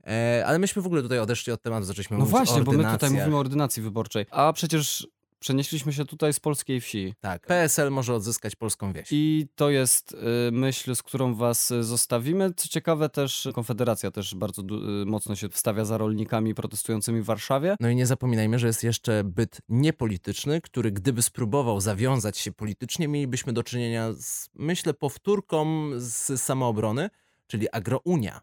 E, 0.08 0.44
Ale 0.48 0.60
myśmy 0.60 0.82
w 0.82 0.86
ogóle 0.86 1.02
tutaj 1.02 1.20
odeszli 1.20 1.54
od 1.54 1.62
tematu, 1.62 1.86
zaczęliśmy 1.86 2.18
No 2.18 2.20
mówić 2.20 2.32
właśnie, 2.32 2.62
o 2.62 2.64
bo 2.64 2.72
my 2.72 2.84
tutaj 2.92 3.10
mówimy 3.10 3.36
o 3.36 3.40
ordynacji 3.40 3.84
wyborczej, 3.84 4.26
a 4.32 4.54
przecież 4.54 5.08
przenieśliśmy 5.46 5.94
się 5.94 6.06
tutaj 6.06 6.34
z 6.34 6.40
polskiej 6.40 6.82
wsi. 6.82 7.14
Tak, 7.20 7.48
PSL 7.48 7.92
może 7.92 8.14
odzyskać 8.14 8.56
polską 8.56 8.94
wieś. 8.94 9.08
I 9.12 9.48
to 9.56 9.70
jest 9.70 10.14
y, 10.14 10.52
myśl, 10.52 10.96
z 10.96 11.04
którą 11.04 11.36
was 11.36 11.72
y, 11.72 11.84
zostawimy. 11.84 12.54
Co 12.54 12.68
ciekawe 12.68 13.10
też 13.10 13.48
Konfederacja 13.54 14.12
też 14.12 14.36
bardzo 14.36 14.62
y, 14.62 15.06
mocno 15.06 15.36
się 15.36 15.50
wstawia 15.50 15.86
za 15.86 15.98
rolnikami 15.98 16.56
protestującymi 16.56 17.22
w 17.22 17.26
Warszawie. 17.26 17.76
No 17.80 17.90
i 17.90 17.96
nie 17.96 18.06
zapominajmy, 18.06 18.60
że 18.60 18.68
jest 18.68 18.84
jeszcze 18.84 19.24
byt 19.24 19.62
niepolityczny, 19.70 20.62
który 20.62 20.92
gdyby 20.92 21.22
spróbował 21.22 21.82
zawiązać 21.82 22.38
się 22.38 22.52
politycznie, 22.52 23.08
mielibyśmy 23.08 23.54
do 23.54 23.64
czynienia 23.64 24.14
z, 24.14 24.50
myślę, 24.54 24.94
powtórką 24.94 25.90
z 25.98 26.42
samoobrony, 26.42 27.10
czyli 27.48 27.70
agrounia. 27.72 28.42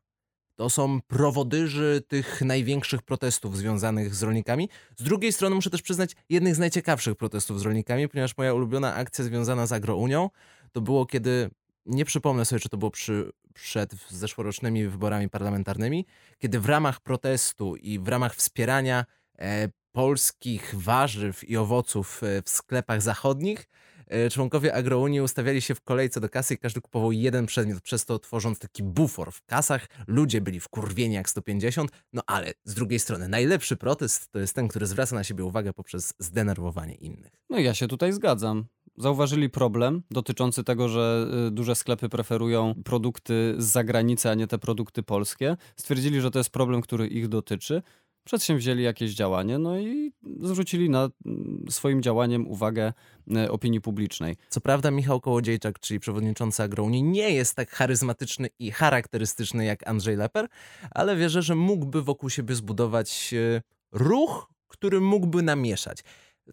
To 0.62 0.71
są 0.71 1.00
prowodyży 1.00 2.02
tych 2.09 2.40
największych 2.42 3.02
protestów 3.02 3.57
związanych 3.57 4.14
z 4.14 4.23
rolnikami. 4.23 4.69
Z 4.97 5.02
drugiej 5.02 5.33
strony 5.33 5.54
muszę 5.54 5.71
też 5.71 5.83
przyznać 5.83 6.16
jednych 6.28 6.54
z 6.54 6.59
najciekawszych 6.59 7.16
protestów 7.16 7.61
z 7.61 7.62
rolnikami, 7.62 8.09
ponieważ 8.09 8.37
moja 8.37 8.54
ulubiona 8.54 8.95
akcja 8.95 9.25
związana 9.25 9.66
z 9.66 9.73
agrounią 9.73 10.31
to 10.73 10.81
było 10.81 11.07
kiedy, 11.07 11.50
nie 11.87 12.04
przypomnę 12.04 12.45
sobie, 12.45 12.61
czy 12.61 12.69
to 12.69 12.76
było 12.76 12.90
przy, 12.90 13.33
przed 13.54 13.95
zeszłorocznymi 14.09 14.88
wyborami 14.88 15.28
parlamentarnymi, 15.28 16.07
kiedy 16.38 16.61
w 16.61 16.66
ramach 16.66 17.00
protestu 17.00 17.76
i 17.76 17.99
w 17.99 18.09
ramach 18.09 18.35
wspierania 18.35 19.04
e, 19.38 19.69
polskich 19.92 20.75
warzyw 20.76 21.45
i 21.45 21.57
owoców 21.57 22.23
e, 22.23 22.42
w 22.42 22.50
sklepach 22.50 23.02
zachodnich 23.02 23.69
członkowie 24.31 24.75
Agrounii 24.75 25.21
ustawiali 25.21 25.62
się 25.62 25.75
w 25.75 25.81
kolejce 25.81 26.21
do 26.21 26.28
kasy 26.28 26.54
i 26.54 26.59
każdy 26.59 26.81
kupował 26.81 27.12
jeden 27.12 27.47
przedmiot, 27.47 27.81
przez 27.81 28.04
to 28.04 28.19
tworząc 28.19 28.59
taki 28.59 28.83
bufor 28.83 29.33
w 29.33 29.45
kasach. 29.45 29.87
Ludzie 30.07 30.40
byli 30.40 30.61
wkurwieni 30.61 31.14
jak 31.14 31.31
150, 31.31 31.90
no 32.12 32.23
ale 32.26 32.52
z 32.64 32.75
drugiej 32.75 32.99
strony 32.99 33.28
najlepszy 33.28 33.76
protest 33.76 34.33
to 34.33 34.38
jest 34.38 34.54
ten, 34.54 34.69
który 34.69 34.87
zwraca 34.87 35.14
na 35.14 35.25
siebie 35.25 35.45
uwagę 35.45 35.73
poprzez 35.73 36.14
zdenerwowanie 36.19 36.95
innych. 36.95 37.33
No 37.50 37.59
ja 37.59 37.75
się 37.75 37.88
tutaj 37.88 38.12
zgadzam. 38.12 38.64
Zauważyli 38.97 39.50
problem 39.50 40.02
dotyczący 40.11 40.64
tego, 40.64 40.88
że 40.88 41.26
y, 41.49 41.50
duże 41.50 41.75
sklepy 41.75 42.09
preferują 42.09 42.75
produkty 42.85 43.54
z 43.59 43.64
zagranicy, 43.64 44.31
a 44.31 44.35
nie 44.35 44.47
te 44.47 44.59
produkty 44.59 45.02
polskie. 45.02 45.57
Stwierdzili, 45.76 46.21
że 46.21 46.31
to 46.31 46.38
jest 46.38 46.50
problem, 46.50 46.81
który 46.81 47.07
ich 47.07 47.28
dotyczy. 47.28 47.83
Przedsięwzięli 48.25 48.83
jakieś 48.83 49.14
działanie, 49.14 49.59
no 49.59 49.79
i 49.79 50.12
zwrócili 50.41 50.91
na 50.91 51.09
swoim 51.71 52.02
działaniem 52.02 52.49
uwagę 52.49 52.93
y, 53.37 53.50
opinii 53.50 53.81
publicznej. 53.81 54.37
Co 54.49 54.61
prawda 54.61 54.91
Michał 54.91 55.21
Kołodziejczak, 55.21 55.79
czyli 55.79 56.00
przewodniczący 56.00 56.62
Agrounii, 56.62 57.02
nie 57.02 57.31
jest 57.31 57.55
tak 57.55 57.71
charyzmatyczny 57.71 58.49
i 58.59 58.71
charakterystyczny 58.71 59.64
jak 59.64 59.88
Andrzej 59.88 60.17
Leper, 60.17 60.49
ale 60.91 61.17
wierzę, 61.17 61.43
że 61.43 61.55
mógłby 61.55 62.02
wokół 62.02 62.31
siebie 62.31 62.55
zbudować 62.55 63.35
e, 63.35 63.62
ruch, 63.93 64.52
który 64.69 65.00
mógłby 65.00 65.43
namieszać. 65.43 65.99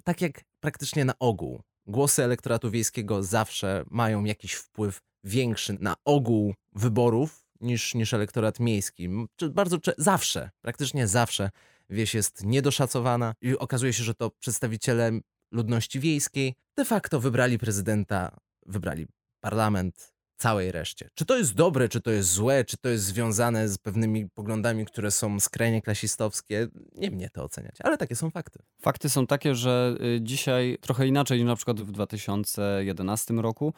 Tak 0.04 0.22
jak 0.22 0.42
praktycznie 0.60 1.06
na 1.06 1.14
ogół. 1.20 1.62
Głosy 1.88 2.24
elektoratu 2.24 2.72
wiejskiego 2.72 3.24
zawsze 3.24 3.84
mają 3.92 4.24
jakiś 4.24 4.54
wpływ 4.54 5.02
większy 5.24 5.78
na 5.80 5.96
ogół 6.06 6.54
wyborów 6.76 7.49
niż, 7.62 7.96
niż 7.96 8.14
elektorat 8.14 8.60
miejski. 8.60 9.10
Bardzo 9.52 9.78
zawsze, 9.98 10.50
praktycznie 10.62 11.08
zawsze 11.08 11.50
wieś 11.90 12.14
jest 12.14 12.44
niedoszacowana 12.44 13.34
i 13.42 13.58
okazuje 13.58 13.94
się, 13.94 14.04
że 14.04 14.14
to 14.14 14.30
przedstawiciele 14.30 15.12
ludności 15.52 16.00
wiejskiej 16.00 16.56
de 16.76 16.86
facto 16.86 17.20
wybrali 17.20 17.58
prezydenta, 17.58 18.38
wybrali 18.66 19.08
parlament 19.40 20.14
całej 20.40 20.72
reszcie. 20.72 21.10
Czy 21.14 21.26
to 21.26 21.38
jest 21.38 21.54
dobre, 21.54 21.90
czy 21.90 22.02
to 22.02 22.12
jest 22.12 22.30
złe, 22.30 22.66
czy 22.66 22.78
to 22.78 22.90
jest 22.90 23.04
związane 23.04 23.70
z 23.70 23.78
pewnymi 23.78 24.30
poglądami, 24.30 24.86
które 24.86 25.12
są 25.12 25.40
skrajnie 25.40 25.82
klasistowskie, 25.82 26.68
nie 26.96 27.12
mnie 27.12 27.30
to 27.30 27.44
oceniać, 27.44 27.76
ale 27.84 27.98
takie 27.98 28.16
są 28.16 28.30
fakty. 28.30 28.60
Fakty 28.82 29.10
są 29.10 29.28
takie, 29.28 29.56
że 29.56 29.96
y, 30.02 30.22
dzisiaj 30.22 30.78
trochę 30.82 31.08
inaczej 31.08 31.38
niż 31.38 31.48
na 31.48 31.56
przykład 31.56 31.82
w 31.82 31.92
2011 31.92 33.34
roku. 33.34 33.74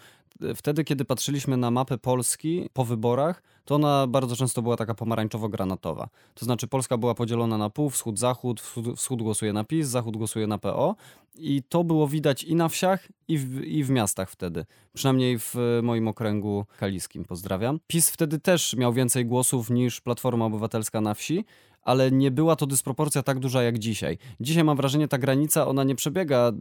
Wtedy, 0.55 0.83
kiedy 0.83 1.05
patrzyliśmy 1.05 1.57
na 1.57 1.71
mapę 1.71 1.97
Polski 1.97 2.69
po 2.73 2.85
wyborach, 2.85 3.43
to 3.65 3.75
ona 3.75 4.07
bardzo 4.07 4.35
często 4.35 4.61
była 4.61 4.77
taka 4.77 4.93
pomarańczowo-granatowa. 4.93 6.07
To 6.33 6.45
znaczy 6.45 6.67
Polska 6.67 6.97
była 6.97 7.15
podzielona 7.15 7.57
na 7.57 7.69
pół, 7.69 7.89
wschód-zachód, 7.89 8.61
wschód, 8.61 8.97
wschód 8.97 9.21
głosuje 9.21 9.53
na 9.53 9.63
PiS, 9.63 9.88
zachód 9.88 10.17
głosuje 10.17 10.47
na 10.47 10.57
PO 10.57 10.95
i 11.35 11.63
to 11.69 11.83
było 11.83 12.07
widać 12.07 12.43
i 12.43 12.55
na 12.55 12.69
wsiach, 12.69 13.07
i 13.27 13.38
w, 13.38 13.63
i 13.63 13.83
w 13.83 13.89
miastach 13.89 14.29
wtedy. 14.29 14.65
Przynajmniej 14.93 15.39
w 15.39 15.55
y, 15.55 15.81
moim 15.83 16.07
okręgu 16.07 16.65
kaliskim, 16.77 17.25
pozdrawiam. 17.25 17.79
PiS 17.88 18.09
wtedy 18.09 18.39
też 18.39 18.75
miał 18.75 18.93
więcej 18.93 19.25
głosów 19.25 19.69
niż 19.69 20.01
Platforma 20.01 20.45
Obywatelska 20.45 21.01
na 21.01 21.13
wsi, 21.13 21.45
ale 21.81 22.11
nie 22.11 22.31
była 22.31 22.55
to 22.55 22.67
dysproporcja 22.67 23.23
tak 23.23 23.39
duża 23.39 23.63
jak 23.63 23.79
dzisiaj. 23.79 24.17
Dzisiaj 24.39 24.63
mam 24.63 24.77
wrażenie, 24.77 25.07
ta 25.07 25.17
granica, 25.17 25.67
ona 25.67 25.83
nie 25.83 25.95
przebiega 25.95 26.51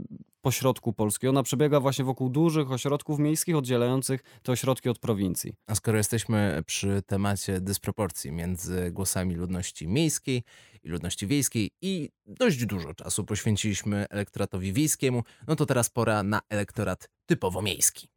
po 0.43 0.51
środku 0.51 0.93
Polski, 0.93 1.29
ona 1.29 1.43
przebiega 1.43 1.81
właśnie 1.81 2.05
wokół 2.05 2.31
dużych 2.31 2.73
ośrodków 2.73 3.19
miejskich 3.19 3.57
oddzielających 3.57 4.21
te 4.43 4.53
ośrodki 4.53 4.89
od 4.89 4.99
prowincji. 4.99 5.55
A 5.67 5.75
skoro 5.75 5.99
jesteśmy 5.99 6.63
przy 6.67 7.03
temacie 7.07 7.61
dysproporcji 7.61 8.33
między 8.33 8.91
głosami 8.91 9.35
ludności 9.35 9.89
miejskiej 9.89 10.43
i 10.83 10.89
ludności 10.89 11.27
wiejskiej 11.27 11.71
i 11.83 12.11
dość 12.27 12.67
dużo 12.67 12.95
czasu 12.95 13.25
poświęciliśmy 13.25 14.07
elektoratowi 14.11 14.73
wiejskiemu, 14.73 15.23
no 15.49 15.57
to 15.57 15.67
teraz 15.67 15.91
pora 15.91 16.23
na 16.23 16.41
elektorat 16.49 17.09
typowo 17.27 17.63
miejski. 17.63 18.09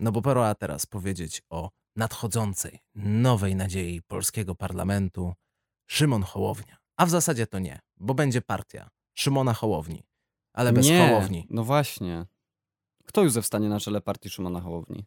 No 0.00 0.12
bo 0.12 0.22
pora 0.22 0.54
teraz 0.54 0.86
powiedzieć 0.86 1.42
o 1.50 1.70
nadchodzącej, 1.96 2.78
nowej 2.94 3.56
nadziei 3.56 4.02
polskiego 4.02 4.54
parlamentu, 4.54 5.34
Szymon 5.86 6.22
Hołownia. 6.22 6.76
A 6.96 7.06
w 7.06 7.10
zasadzie 7.10 7.46
to 7.46 7.58
nie, 7.58 7.80
bo 7.96 8.14
będzie 8.14 8.42
partia 8.42 8.90
Szymona 9.14 9.54
Hołowni, 9.54 10.02
ale 10.52 10.72
bez 10.72 10.86
nie, 10.86 11.08
Hołowni. 11.08 11.46
no 11.50 11.64
właśnie. 11.64 12.26
Kto 13.04 13.22
już 13.22 13.32
stanie 13.46 13.68
na 13.68 13.80
czele 13.80 14.00
partii 14.00 14.30
Szymona 14.30 14.60
Hołowni? 14.60 15.06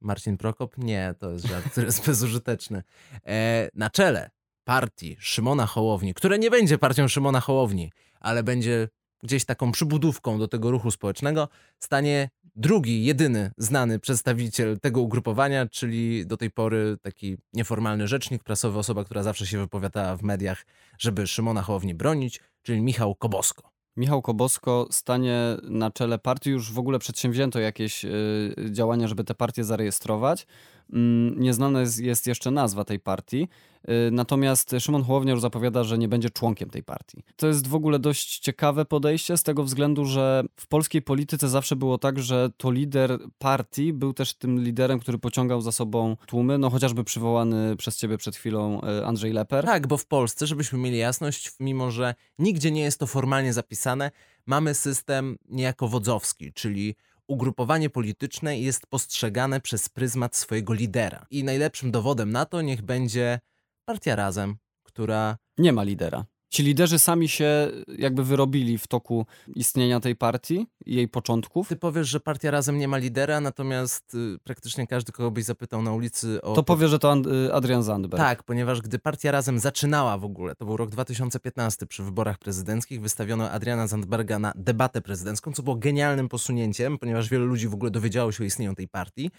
Marcin 0.00 0.36
Prokop? 0.36 0.78
Nie, 0.78 1.14
to 1.18 1.30
jest 1.30 1.44
żart, 1.44 1.70
który 1.70 1.86
jest 1.86 2.04
bezużyteczny. 2.06 2.82
E, 3.26 3.68
na 3.74 3.90
czele 3.90 4.30
partii 4.64 5.16
Szymona 5.20 5.66
Hołowni, 5.66 6.14
które 6.14 6.38
nie 6.38 6.50
będzie 6.50 6.78
partią 6.78 7.08
Szymona 7.08 7.40
Hołowni, 7.40 7.92
ale 8.20 8.42
będzie 8.42 8.88
gdzieś 9.22 9.44
taką 9.44 9.72
przybudówką 9.72 10.38
do 10.38 10.48
tego 10.48 10.70
ruchu 10.70 10.90
społecznego, 10.90 11.48
stanie 11.78 12.30
drugi, 12.56 13.04
jedyny 13.04 13.50
znany 13.58 13.98
przedstawiciel 13.98 14.80
tego 14.80 15.00
ugrupowania, 15.00 15.66
czyli 15.66 16.26
do 16.26 16.36
tej 16.36 16.50
pory 16.50 16.96
taki 17.02 17.36
nieformalny 17.52 18.08
rzecznik 18.08 18.44
prasowy, 18.44 18.78
osoba, 18.78 19.04
która 19.04 19.22
zawsze 19.22 19.46
się 19.46 19.58
wypowiadała 19.58 20.16
w 20.16 20.22
mediach, 20.22 20.66
żeby 20.98 21.26
Szymona 21.26 21.62
Hołowni 21.62 21.94
bronić, 21.94 22.40
czyli 22.62 22.82
Michał 22.82 23.14
Kobosko. 23.14 23.70
Michał 23.96 24.22
Kobosko 24.22 24.88
stanie 24.90 25.56
na 25.62 25.90
czele 25.90 26.18
partii. 26.18 26.50
Już 26.50 26.72
w 26.72 26.78
ogóle 26.78 26.98
przedsięwzięto 26.98 27.60
jakieś 27.60 28.04
y, 28.04 28.54
działania, 28.70 29.08
żeby 29.08 29.24
tę 29.24 29.34
partię 29.34 29.64
zarejestrować. 29.64 30.46
Mm, 30.92 31.40
Nieznana 31.40 31.80
jest, 31.98 32.26
jeszcze 32.26 32.50
nazwa 32.50 32.84
tej 32.84 33.00
partii. 33.00 33.48
Y, 33.88 34.10
Natomiast 34.10 34.74
Szymon 34.78 35.02
Hołownia 35.02 35.32
już 35.32 35.40
zapowiada, 35.40 35.84
że 35.84 35.98
nie 35.98 36.08
będzie 36.08 36.30
członkiem 36.30 36.70
tej 36.70 36.82
partii. 36.82 37.22
To 37.36 37.46
jest 37.46 37.66
w 37.66 37.74
ogóle 37.74 37.98
dość 37.98 38.38
ciekawe 38.38 38.84
podejście 38.84 39.36
z 39.36 39.42
tego 39.42 39.64
względu, 39.64 40.04
że 40.04 40.44
w 40.56 40.66
polskiej 40.66 41.02
polityce 41.02 41.48
zawsze 41.48 41.76
było 41.76 41.98
tak, 41.98 42.18
że 42.18 42.50
to 42.56 42.70
lider 42.70 43.18
partii 43.38 43.92
był 43.92 44.12
też 44.12 44.34
tym 44.34 44.60
liderem, 44.64 44.98
który 44.98 45.18
pociągał 45.18 45.60
za 45.60 45.72
sobą 45.72 46.16
tłumy. 46.26 46.58
No 46.58 46.70
chociażby 46.70 47.04
przywołany 47.04 47.76
przez 47.76 47.96
ciebie 47.96 48.18
przed 48.18 48.36
chwilą 48.36 48.80
y, 48.82 49.06
Andrzej 49.06 49.32
Leper. 49.32 49.64
Tak, 49.64 49.86
bo 49.86 49.96
w 49.96 50.06
Polsce, 50.06 50.46
żebyśmy 50.46 50.78
mieli 50.78 50.98
jasność, 50.98 51.52
mimo 51.60 51.90
że 51.90 52.14
nigdzie 52.38 52.70
nie 52.70 52.82
jest 52.82 53.00
to 53.00 53.06
formalnie 53.06 53.52
zapisane, 53.52 54.10
mamy 54.46 54.74
system 54.74 55.38
niejako 55.48 55.88
wodzowski, 55.88 56.52
czyli 56.52 56.94
ugrupowanie 57.28 57.90
polityczne 57.90 58.58
jest 58.58 58.86
postrzegane 58.86 59.60
przez 59.60 59.88
pryzmat 59.88 60.36
swojego 60.36 60.74
lidera. 60.74 61.26
I 61.30 61.44
najlepszym 61.44 61.90
dowodem 61.90 62.30
na 62.30 62.46
to 62.46 62.62
niech 62.62 62.82
będzie 62.82 63.40
partia 63.84 64.16
Razem, 64.16 64.56
która 64.82 65.36
Nie 65.58 65.72
ma 65.72 65.82
lidera. 65.82 66.24
Ci 66.50 66.62
liderzy 66.62 66.98
sami 66.98 67.28
się 67.28 67.70
jakby 67.98 68.24
wyrobili 68.24 68.78
w 68.78 68.86
toku 68.86 69.26
istnienia 69.54 70.00
tej 70.00 70.16
partii 70.16 70.66
i 70.86 70.94
jej 70.94 71.08
początków. 71.08 71.68
ty 71.68 71.76
powiesz, 71.76 72.08
że 72.08 72.20
partia 72.20 72.50
Razem 72.50 72.78
nie 72.78 72.88
ma 72.88 72.96
lidera, 72.98 73.40
natomiast 73.40 74.14
y, 74.14 74.38
praktycznie 74.44 74.86
każdy, 74.86 75.12
kogo 75.12 75.30
byś 75.30 75.44
zapytał 75.44 75.82
na 75.82 75.92
ulicy 75.92 76.42
o 76.42 76.54
To 76.54 76.62
powie, 76.62 76.88
że 76.88 76.98
to 76.98 77.12
And- 77.12 77.26
y, 77.26 77.54
Adrian 77.54 77.82
Zandberg. 77.82 78.22
Tak, 78.22 78.42
ponieważ 78.42 78.80
gdy 78.80 78.98
partia 78.98 79.30
Razem 79.30 79.58
zaczynała 79.58 80.18
w 80.18 80.24
ogóle, 80.24 80.54
to 80.54 80.64
był 80.64 80.76
rok 80.76 80.90
2015 80.90 81.86
przy 81.86 82.02
wyborach 82.02 82.38
prezydenckich, 82.38 83.00
wystawiono 83.00 83.50
Adriana 83.50 83.86
Zandberga 83.86 84.38
na 84.38 84.52
debatę 84.56 85.00
prezydencką, 85.00 85.52
co 85.52 85.62
było 85.62 85.76
genialnym 85.76 86.28
posunięciem, 86.28 86.98
ponieważ 86.98 87.28
wielu 87.28 87.46
ludzi 87.46 87.68
w 87.68 87.74
ogóle 87.74 87.90
dowiedziało 87.90 88.32
się 88.32 88.44
o 88.44 88.46
istnieniu 88.46 88.74
tej 88.74 88.88
partii 88.88 89.30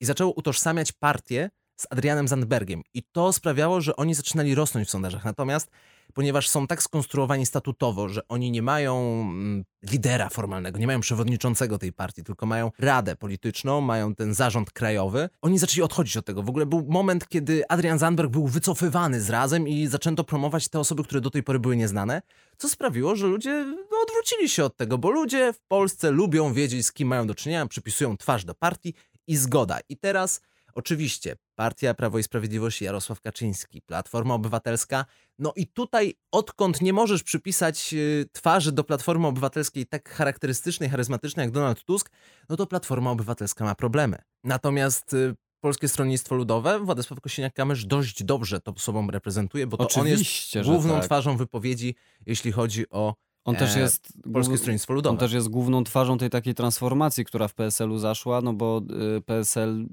i 0.00 0.04
zaczęło 0.04 0.32
utożsamiać 0.32 0.92
partię 0.92 1.50
z 1.76 1.86
Adrianem 1.90 2.28
Zandbergiem. 2.28 2.82
I 2.94 3.02
to 3.12 3.32
sprawiało, 3.32 3.80
że 3.80 3.96
oni 3.96 4.14
zaczynali 4.14 4.54
rosnąć 4.54 4.88
w 4.88 4.90
sondażach. 4.90 5.24
Natomiast 5.24 5.70
ponieważ 6.18 6.48
są 6.48 6.66
tak 6.66 6.82
skonstruowani 6.82 7.46
statutowo, 7.46 8.08
że 8.08 8.28
oni 8.28 8.50
nie 8.50 8.62
mają 8.62 9.20
mm, 9.20 9.64
lidera 9.82 10.28
formalnego, 10.28 10.78
nie 10.78 10.86
mają 10.86 11.00
przewodniczącego 11.00 11.78
tej 11.78 11.92
partii, 11.92 12.24
tylko 12.24 12.46
mają 12.46 12.70
radę 12.78 13.16
polityczną, 13.16 13.80
mają 13.80 14.14
ten 14.14 14.34
zarząd 14.34 14.70
krajowy, 14.70 15.28
oni 15.42 15.58
zaczęli 15.58 15.82
odchodzić 15.82 16.16
od 16.16 16.26
tego. 16.26 16.42
W 16.42 16.48
ogóle 16.48 16.66
był 16.66 16.86
moment, 16.88 17.28
kiedy 17.28 17.68
Adrian 17.68 17.98
Zandberg 17.98 18.30
był 18.30 18.46
wycofywany 18.46 19.20
z 19.20 19.30
razem 19.30 19.68
i 19.68 19.86
zaczęto 19.86 20.24
promować 20.24 20.68
te 20.68 20.80
osoby, 20.80 21.04
które 21.04 21.20
do 21.20 21.30
tej 21.30 21.42
pory 21.42 21.58
były 21.58 21.76
nieznane, 21.76 22.22
co 22.56 22.68
sprawiło, 22.68 23.16
że 23.16 23.26
ludzie 23.26 23.64
no, 23.90 23.98
odwrócili 24.02 24.48
się 24.48 24.64
od 24.64 24.76
tego, 24.76 24.98
bo 24.98 25.10
ludzie 25.10 25.52
w 25.52 25.60
Polsce 25.60 26.10
lubią 26.10 26.52
wiedzieć, 26.52 26.86
z 26.86 26.92
kim 26.92 27.08
mają 27.08 27.26
do 27.26 27.34
czynienia, 27.34 27.66
przypisują 27.66 28.16
twarz 28.16 28.44
do 28.44 28.54
partii 28.54 28.94
i 29.26 29.36
zgoda. 29.36 29.78
I 29.88 29.96
teraz 29.96 30.40
Oczywiście, 30.78 31.36
Partia 31.54 31.94
Prawo 31.94 32.18
i 32.18 32.22
Sprawiedliwość, 32.22 32.82
Jarosław 32.82 33.20
Kaczyński, 33.20 33.82
Platforma 33.82 34.34
Obywatelska. 34.34 35.04
No 35.38 35.52
i 35.56 35.66
tutaj, 35.66 36.14
odkąd 36.32 36.80
nie 36.80 36.92
możesz 36.92 37.22
przypisać 37.22 37.94
y, 37.94 38.26
twarzy 38.32 38.72
do 38.72 38.84
Platformy 38.84 39.26
Obywatelskiej 39.26 39.86
tak 39.86 40.08
charakterystycznej, 40.08 40.88
charyzmatycznej 40.90 41.44
jak 41.44 41.50
Donald 41.50 41.84
Tusk, 41.84 42.10
no 42.48 42.56
to 42.56 42.66
Platforma 42.66 43.10
Obywatelska 43.10 43.64
ma 43.64 43.74
problemy. 43.74 44.18
Natomiast 44.44 45.14
y, 45.14 45.34
Polskie 45.60 45.88
Stronnictwo 45.88 46.34
Ludowe, 46.34 46.78
Władysław 46.78 47.20
Kosiniak-Kamysz 47.20 47.84
dość 47.86 48.24
dobrze 48.24 48.60
to 48.60 48.74
sobą 48.76 49.10
reprezentuje, 49.10 49.66
bo 49.66 49.76
to 49.76 50.00
on 50.00 50.06
jest 50.06 50.22
Oczywiście, 50.22 50.62
główną 50.62 50.94
tak. 50.94 51.04
twarzą 51.04 51.36
wypowiedzi, 51.36 51.94
jeśli 52.26 52.52
chodzi 52.52 52.90
o 52.90 53.14
On 53.48 53.56
też 53.56 53.76
E, 53.76 53.80
jest... 53.80 54.12
Polskie 54.32 54.58
Stronnictwo 54.58 54.92
On 54.92 54.96
Ludowe. 54.96 55.18
też 55.18 55.32
jest 55.32 55.48
główną 55.48 55.84
twarzą 55.84 56.18
tej 56.18 56.30
takiej 56.30 56.54
transformacji, 56.54 57.24
która 57.24 57.48
w 57.48 57.54
PSL-u 57.54 57.98
zaszła, 57.98 58.40
no 58.40 58.52
bo 58.52 58.82
y, 59.16 59.20
PSL 59.20 59.86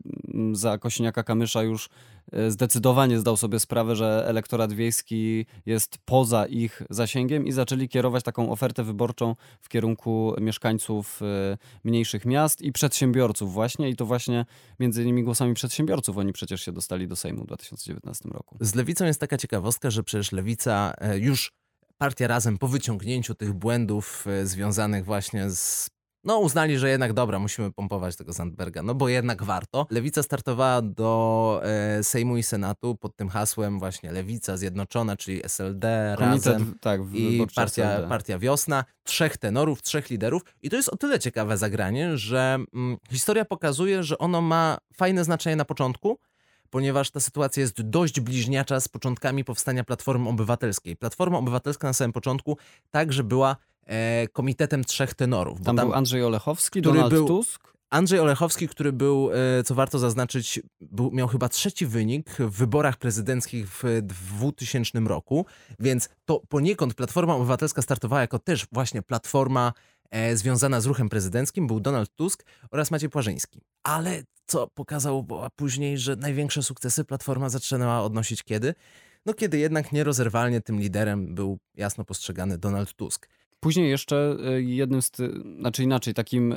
za 0.51 0.75
Kosiniaka-Kamysza 0.77 1.63
już 1.63 1.89
y, 2.33 2.51
zdecydowanie 2.51 3.19
zdał 3.19 3.37
sobie 3.37 3.59
sprawę, 3.59 3.95
że 3.95 4.25
elektorat 4.27 4.73
wiejski 4.73 5.45
jest 5.65 5.97
poza 6.05 6.45
ich 6.45 6.81
zasięgiem 6.89 7.47
i 7.47 7.51
zaczęli 7.51 7.89
kierować 7.89 8.23
taką 8.23 8.51
ofertę 8.51 8.83
wyborczą 8.83 9.35
w 9.61 9.69
kierunku 9.69 10.33
mieszkańców 10.41 11.21
y, 11.21 11.57
mniejszych 11.83 12.25
miast 12.25 12.61
i 12.61 12.71
przedsiębiorców 12.71 13.53
właśnie 13.53 13.89
i 13.89 13.95
to 13.95 14.05
właśnie 14.05 14.45
między 14.79 15.03
innymi 15.03 15.23
głosami 15.23 15.53
przedsiębiorców 15.53 16.17
oni 16.17 16.33
przecież 16.33 16.61
się 16.61 16.71
dostali 16.71 17.07
do 17.07 17.15
Sejmu 17.15 17.43
w 17.43 17.47
2019 17.47 18.29
roku. 18.29 18.57
Z 18.59 18.75
lewicą 18.75 19.05
jest 19.05 19.19
taka 19.19 19.37
ciekawostka, 19.37 19.89
że 19.89 20.03
przecież 20.03 20.31
lewica 20.31 20.93
e, 20.97 21.19
już 21.19 21.51
partia 21.97 22.27
razem 22.27 22.57
po 22.57 22.67
wyciągnięciu 22.67 23.35
tych 23.35 23.53
błędów 23.53 24.27
e, 24.27 24.45
związanych 24.45 25.05
właśnie 25.05 25.49
z. 25.49 25.89
No, 26.23 26.39
uznali, 26.39 26.77
że 26.77 26.89
jednak 26.89 27.13
dobra, 27.13 27.39
musimy 27.39 27.71
pompować 27.71 28.15
tego 28.15 28.33
Sandberga, 28.33 28.83
no 28.83 28.95
bo 28.95 29.09
jednak 29.09 29.43
warto. 29.43 29.87
Lewica 29.89 30.23
startowała 30.23 30.81
do 30.81 31.61
e, 31.63 32.03
Sejmu 32.03 32.37
i 32.37 32.43
Senatu 32.43 32.95
pod 32.95 33.15
tym 33.15 33.29
hasłem 33.29 33.79
właśnie 33.79 34.11
Lewica 34.11 34.57
Zjednoczona, 34.57 35.17
czyli 35.17 35.41
SLD, 35.43 36.15
Komitet, 36.17 36.45
razem 36.45 36.75
tak, 36.81 37.01
i 37.13 37.47
partia, 37.55 37.91
SLD. 37.91 38.09
partia 38.09 38.39
Wiosna, 38.39 38.85
trzech 39.03 39.37
tenorów, 39.37 39.81
trzech 39.81 40.09
liderów. 40.09 40.41
I 40.61 40.69
to 40.69 40.75
jest 40.75 40.89
o 40.89 40.97
tyle 40.97 41.19
ciekawe 41.19 41.57
zagranie, 41.57 42.17
że 42.17 42.57
mm, 42.73 42.97
historia 43.11 43.45
pokazuje, 43.45 44.03
że 44.03 44.17
ono 44.17 44.41
ma 44.41 44.77
fajne 44.93 45.23
znaczenie 45.23 45.55
na 45.55 45.65
początku, 45.65 46.19
ponieważ 46.69 47.11
ta 47.11 47.19
sytuacja 47.19 47.61
jest 47.61 47.81
dość 47.81 48.19
bliźniacza 48.19 48.79
z 48.79 48.87
początkami 48.87 49.43
powstania 49.43 49.83
Platformy 49.83 50.29
Obywatelskiej. 50.29 50.95
Platforma 50.95 51.37
Obywatelska 51.37 51.87
na 51.87 51.93
samym 51.93 52.13
początku 52.13 52.57
także 52.91 53.23
była 53.23 53.55
e, 53.85 54.27
komitetem 54.27 54.83
trzech 54.83 55.13
tenorów. 55.13 55.61
Tam, 55.61 55.75
tam 55.77 55.87
był 55.87 55.95
Andrzej 55.95 56.23
Olechowski, 56.23 56.81
który 56.81 56.93
Donald 56.95 57.13
był- 57.13 57.27
Tusk. 57.27 57.75
Andrzej 57.89 58.19
Olechowski, 58.19 58.67
który 58.67 58.93
był, 58.93 59.29
e, 59.59 59.63
co 59.63 59.75
warto 59.75 59.99
zaznaczyć, 59.99 60.59
był, 60.81 61.11
miał 61.11 61.27
chyba 61.27 61.49
trzeci 61.49 61.85
wynik 61.85 62.29
w 62.39 62.57
wyborach 62.57 62.97
prezydenckich 62.97 63.67
w 63.69 63.83
2000 64.01 64.99
roku, 64.99 65.45
więc 65.79 66.09
to 66.25 66.41
poniekąd 66.49 66.93
Platforma 66.93 67.35
Obywatelska 67.35 67.81
startowała 67.81 68.21
jako 68.21 68.39
też 68.39 68.67
właśnie 68.71 69.01
platforma 69.01 69.73
związana 70.33 70.81
z 70.81 70.85
ruchem 70.85 71.09
prezydenckim, 71.09 71.67
był 71.67 71.79
Donald 71.79 72.15
Tusk 72.15 72.45
oraz 72.71 72.91
Maciej 72.91 73.09
Płażyński. 73.09 73.61
Ale 73.83 74.23
co 74.45 74.67
pokazało 74.67 75.23
było 75.23 75.47
później, 75.55 75.97
że 75.97 76.15
największe 76.15 76.63
sukcesy 76.63 77.05
Platforma 77.05 77.49
zaczynała 77.49 78.01
odnosić 78.01 78.43
kiedy? 78.43 78.73
No 79.25 79.33
kiedy 79.33 79.57
jednak 79.57 79.91
nierozerwalnie 79.91 80.61
tym 80.61 80.79
liderem 80.79 81.35
był 81.35 81.57
jasno 81.75 82.05
postrzegany 82.05 82.57
Donald 82.57 82.93
Tusk. 82.93 83.29
Później 83.59 83.89
jeszcze 83.89 84.37
y, 84.57 84.63
jednym 84.63 85.01
z, 85.01 85.11
ty, 85.11 85.29
znaczy 85.59 85.83
inaczej, 85.83 86.13
takim 86.13 86.51
y, 86.51 86.55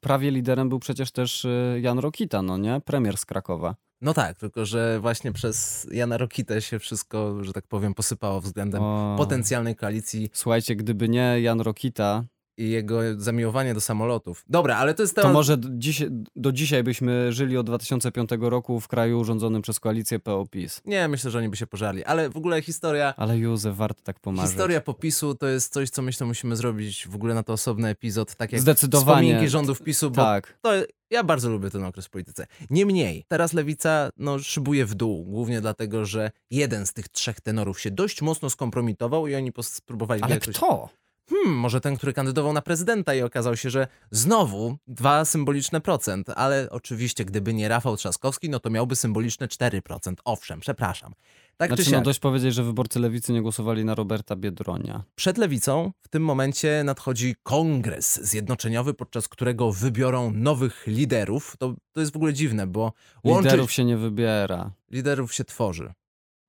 prawie 0.00 0.30
liderem 0.30 0.68
był 0.68 0.78
przecież 0.78 1.12
też 1.12 1.46
Jan 1.80 1.98
Rokita, 1.98 2.42
no 2.42 2.58
nie? 2.58 2.80
Premier 2.84 3.18
z 3.18 3.24
Krakowa. 3.24 3.76
No 4.00 4.14
tak, 4.14 4.38
tylko 4.38 4.64
że 4.64 5.00
właśnie 5.00 5.32
przez 5.32 5.86
Jana 5.90 6.18
Rokitę 6.18 6.62
się 6.62 6.78
wszystko, 6.78 7.44
że 7.44 7.52
tak 7.52 7.66
powiem, 7.66 7.94
posypało 7.94 8.40
względem 8.40 8.82
O. 8.82 9.14
potencjalnej 9.18 9.76
koalicji 9.76 10.30
Słuchajcie, 10.32 10.76
gdyby 10.76 11.08
nie 11.08 11.40
Jan 11.40 11.60
Rokita, 11.60 12.24
i 12.56 12.70
jego 12.70 13.00
zamiłowanie 13.16 13.74
do 13.74 13.80
samolotów. 13.80 14.44
Dobra, 14.48 14.76
ale 14.76 14.94
to 14.94 15.02
jest 15.02 15.14
to 15.14 15.20
temat... 15.22 15.34
może 15.34 15.56
do 15.56 15.68
dzisiaj, 15.72 16.08
do 16.36 16.52
dzisiaj 16.52 16.82
byśmy 16.82 17.32
żyli 17.32 17.56
od 17.56 17.66
2005 17.66 18.30
roku 18.40 18.80
w 18.80 18.88
kraju 18.88 19.24
rządzonym 19.24 19.62
przez 19.62 19.80
koalicję 19.80 20.18
PO-PiS. 20.18 20.80
Nie, 20.84 21.08
myślę, 21.08 21.30
że 21.30 21.38
oni 21.38 21.48
by 21.48 21.56
się 21.56 21.66
pożarli, 21.66 22.04
ale 22.04 22.30
w 22.30 22.36
ogóle 22.36 22.62
historia... 22.62 23.14
Ale 23.16 23.38
Józef, 23.38 23.76
warto 23.76 24.02
tak 24.02 24.20
pomarzyć. 24.20 24.50
Historia 24.50 24.80
popisu 24.80 25.34
to 25.34 25.46
jest 25.46 25.72
coś, 25.72 25.90
co 25.90 26.02
myślę 26.02 26.26
musimy 26.26 26.56
zrobić 26.56 27.08
w 27.08 27.14
ogóle 27.14 27.34
na 27.34 27.42
to 27.42 27.52
osobny 27.52 27.88
epizod, 27.88 28.34
tak 28.34 28.52
jak 28.52 28.60
Zdecydowanie. 28.60 29.26
wspominki 29.26 29.48
rządów 29.48 29.82
PiSu, 29.82 30.10
bo 30.10 30.16
Tak. 30.16 30.58
to 30.62 30.72
ja 31.10 31.24
bardzo 31.24 31.50
lubię 31.50 31.70
ten 31.70 31.84
okres 31.84 32.06
w 32.06 32.10
polityce. 32.10 32.46
Niemniej, 32.70 33.24
teraz 33.28 33.52
lewica 33.52 34.10
no, 34.16 34.38
szybuje 34.38 34.86
w 34.86 34.94
dół, 34.94 35.24
głównie 35.24 35.60
dlatego, 35.60 36.04
że 36.04 36.30
jeden 36.50 36.86
z 36.86 36.92
tych 36.92 37.08
trzech 37.08 37.40
tenorów 37.40 37.80
się 37.80 37.90
dość 37.90 38.22
mocno 38.22 38.50
skompromitował 38.50 39.26
i 39.26 39.34
oni 39.34 39.52
spróbowali 39.62 40.22
Ale 40.22 40.34
jakoś... 40.34 40.56
kto? 40.56 40.88
Hmm, 41.30 41.54
może 41.58 41.80
ten, 41.80 41.96
który 41.96 42.12
kandydował 42.12 42.52
na 42.52 42.62
prezydenta 42.62 43.14
i 43.14 43.22
okazał 43.22 43.56
się, 43.56 43.70
że 43.70 43.88
znowu 44.10 44.76
dwa 44.86 45.24
symboliczne 45.24 45.80
procent, 45.80 46.30
ale 46.30 46.70
oczywiście 46.70 47.24
gdyby 47.24 47.54
nie 47.54 47.68
Rafał 47.68 47.96
Trzaskowski, 47.96 48.50
no 48.50 48.60
to 48.60 48.70
miałby 48.70 48.96
symboliczne 48.96 49.46
4%. 49.46 50.14
Owszem, 50.24 50.60
przepraszam. 50.60 51.12
Tak 51.56 51.70
czy 51.70 51.76
Znaczy, 51.76 51.92
no 51.92 52.00
dość 52.00 52.18
powiedzieć, 52.18 52.54
że 52.54 52.62
wyborcy 52.62 53.00
lewicy 53.00 53.32
nie 53.32 53.42
głosowali 53.42 53.84
na 53.84 53.94
Roberta 53.94 54.36
Biedronia. 54.36 55.04
przed 55.14 55.38
lewicą 55.38 55.92
w 56.02 56.08
tym 56.08 56.24
momencie 56.24 56.82
nadchodzi 56.84 57.34
kongres 57.42 58.20
zjednoczeniowy, 58.22 58.94
podczas 58.94 59.28
którego 59.28 59.72
wybiorą 59.72 60.30
nowych 60.30 60.86
liderów. 60.86 61.56
To, 61.58 61.74
to 61.92 62.00
jest 62.00 62.12
w 62.12 62.16
ogóle 62.16 62.32
dziwne, 62.32 62.66
bo 62.66 62.92
łączyć 63.24 63.52
Liderów 63.52 63.72
się 63.72 63.84
nie 63.84 63.96
wybiera. 63.96 64.70
liderów 64.90 65.34
się 65.34 65.44
tworzy. 65.44 65.92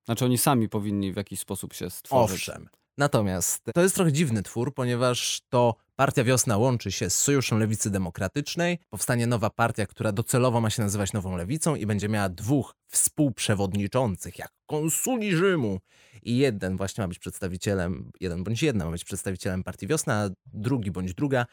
Znaczy 0.06 0.26
oni 0.26 0.38
sami 0.38 0.70
powinni 0.70 1.14
w 1.14 1.16
jakiś 1.16 1.40
sposób 1.40 1.74
się 1.74 1.90
stworzyć. 1.90 2.36
Owszem. 2.50 2.70
Natomiast 2.98 3.64
to 3.74 3.82
jest 3.82 3.96
trochę 3.96 4.12
dziwny 4.12 4.44
twór, 4.44 4.74
ponieważ 4.74 5.42
to 5.50 5.76
Partia 5.96 6.24
Wiosna 6.24 6.58
łączy 6.58 6.92
się 6.92 7.10
z 7.10 7.22
Sojuszem 7.22 7.60
Lewicy 7.60 7.90
Demokratycznej. 7.90 8.80
Powstanie 8.90 9.28
nowa 9.28 9.50
partia, 9.50 9.86
która 9.86 10.12
docelowo 10.12 10.62
ma 10.62 10.70
się 10.70 10.84
nazywać 10.84 11.14
Nową 11.14 11.36
Lewicą 11.36 11.76
i 11.76 11.86
będzie 11.86 12.10
miała 12.10 12.30
dwóch 12.30 12.76
współprzewodniczących, 12.88 14.40
jak 14.40 14.52
konsuli 14.66 15.36
Rzymu. 15.36 15.80
I 16.24 16.38
jeden 16.38 16.78
właśnie 16.78 17.02
ma 17.02 17.08
być 17.08 17.20
przedstawicielem, 17.20 18.12
jeden 18.20 18.44
bądź 18.44 18.64
jedna 18.64 18.86
ma 18.86 18.92
być 18.92 19.04
przedstawicielem 19.04 19.64
Partii 19.64 19.88
Wiosna, 19.88 20.24
a 20.24 20.30
drugi 20.54 20.92
bądź 20.92 21.14
druga 21.14 21.46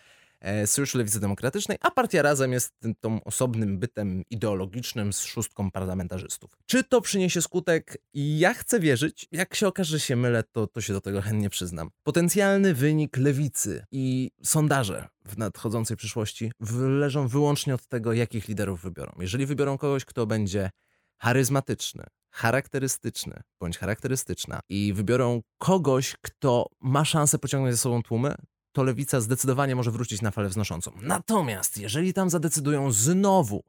Sojuszu 0.67 0.99
Lewicy 0.99 1.21
Demokratycznej, 1.21 1.79
a 1.81 1.91
partia 1.91 2.23
razem 2.23 2.53
jest 2.53 2.73
tym, 2.79 2.95
tą 3.01 3.25
osobnym 3.25 3.79
bytem 3.79 4.23
ideologicznym 4.31 5.13
z 5.13 5.21
szóstką 5.21 5.71
parlamentarzystów. 5.71 6.51
Czy 6.67 6.85
to 6.85 7.01
przyniesie 7.01 7.43
skutek? 7.43 7.99
Ja 8.15 8.55
chcę 8.55 8.81
wierzyć. 8.81 9.29
Jak 9.33 9.55
się 9.55 9.69
okaże, 9.69 9.91
że 9.91 10.01
się 10.01 10.17
mylę, 10.17 10.45
to, 10.53 10.67
to 10.67 10.81
się 10.81 10.93
do 10.93 11.01
tego 11.01 11.23
chętnie 11.23 11.51
przyznam. 11.51 11.91
Potencjalny 12.03 12.75
wynik 12.75 13.17
lewicy 13.17 13.85
i 13.91 14.31
sondaże 14.43 15.09
w 15.25 15.39
nadchodzącej 15.39 15.97
przyszłości 15.97 16.53
leżą 16.81 17.29
wyłącznie 17.29 17.75
od 17.75 17.87
tego, 17.87 18.13
jakich 18.13 18.49
liderów 18.49 18.83
wybiorą. 18.83 19.13
Jeżeli 19.21 19.47
wybiorą 19.47 19.79
kogoś, 19.79 20.05
kto 20.05 20.27
będzie 20.27 20.71
charyzmatyczny, 21.19 22.05
charakterystyczny 22.31 23.43
bądź 23.61 23.79
charakterystyczna 23.79 24.61
i 24.69 24.93
wybiorą 24.93 25.43
kogoś, 25.59 26.17
kto 26.23 26.67
ma 26.81 27.05
szansę 27.05 27.39
pociągnąć 27.39 27.75
ze 27.75 27.81
sobą 27.81 28.03
tłumy, 28.03 28.35
to 28.75 28.83
lewica 28.83 29.21
zdecydowanie 29.21 29.77
może 29.77 29.91
wrócić 29.91 30.23
na 30.23 30.31
falę 30.31 30.49
wznoszącą. 30.49 30.93
Natomiast 31.03 31.79
jeżeli 31.79 32.15
tam 32.15 32.31
zadecydują 32.31 32.93
znowu 32.93 33.65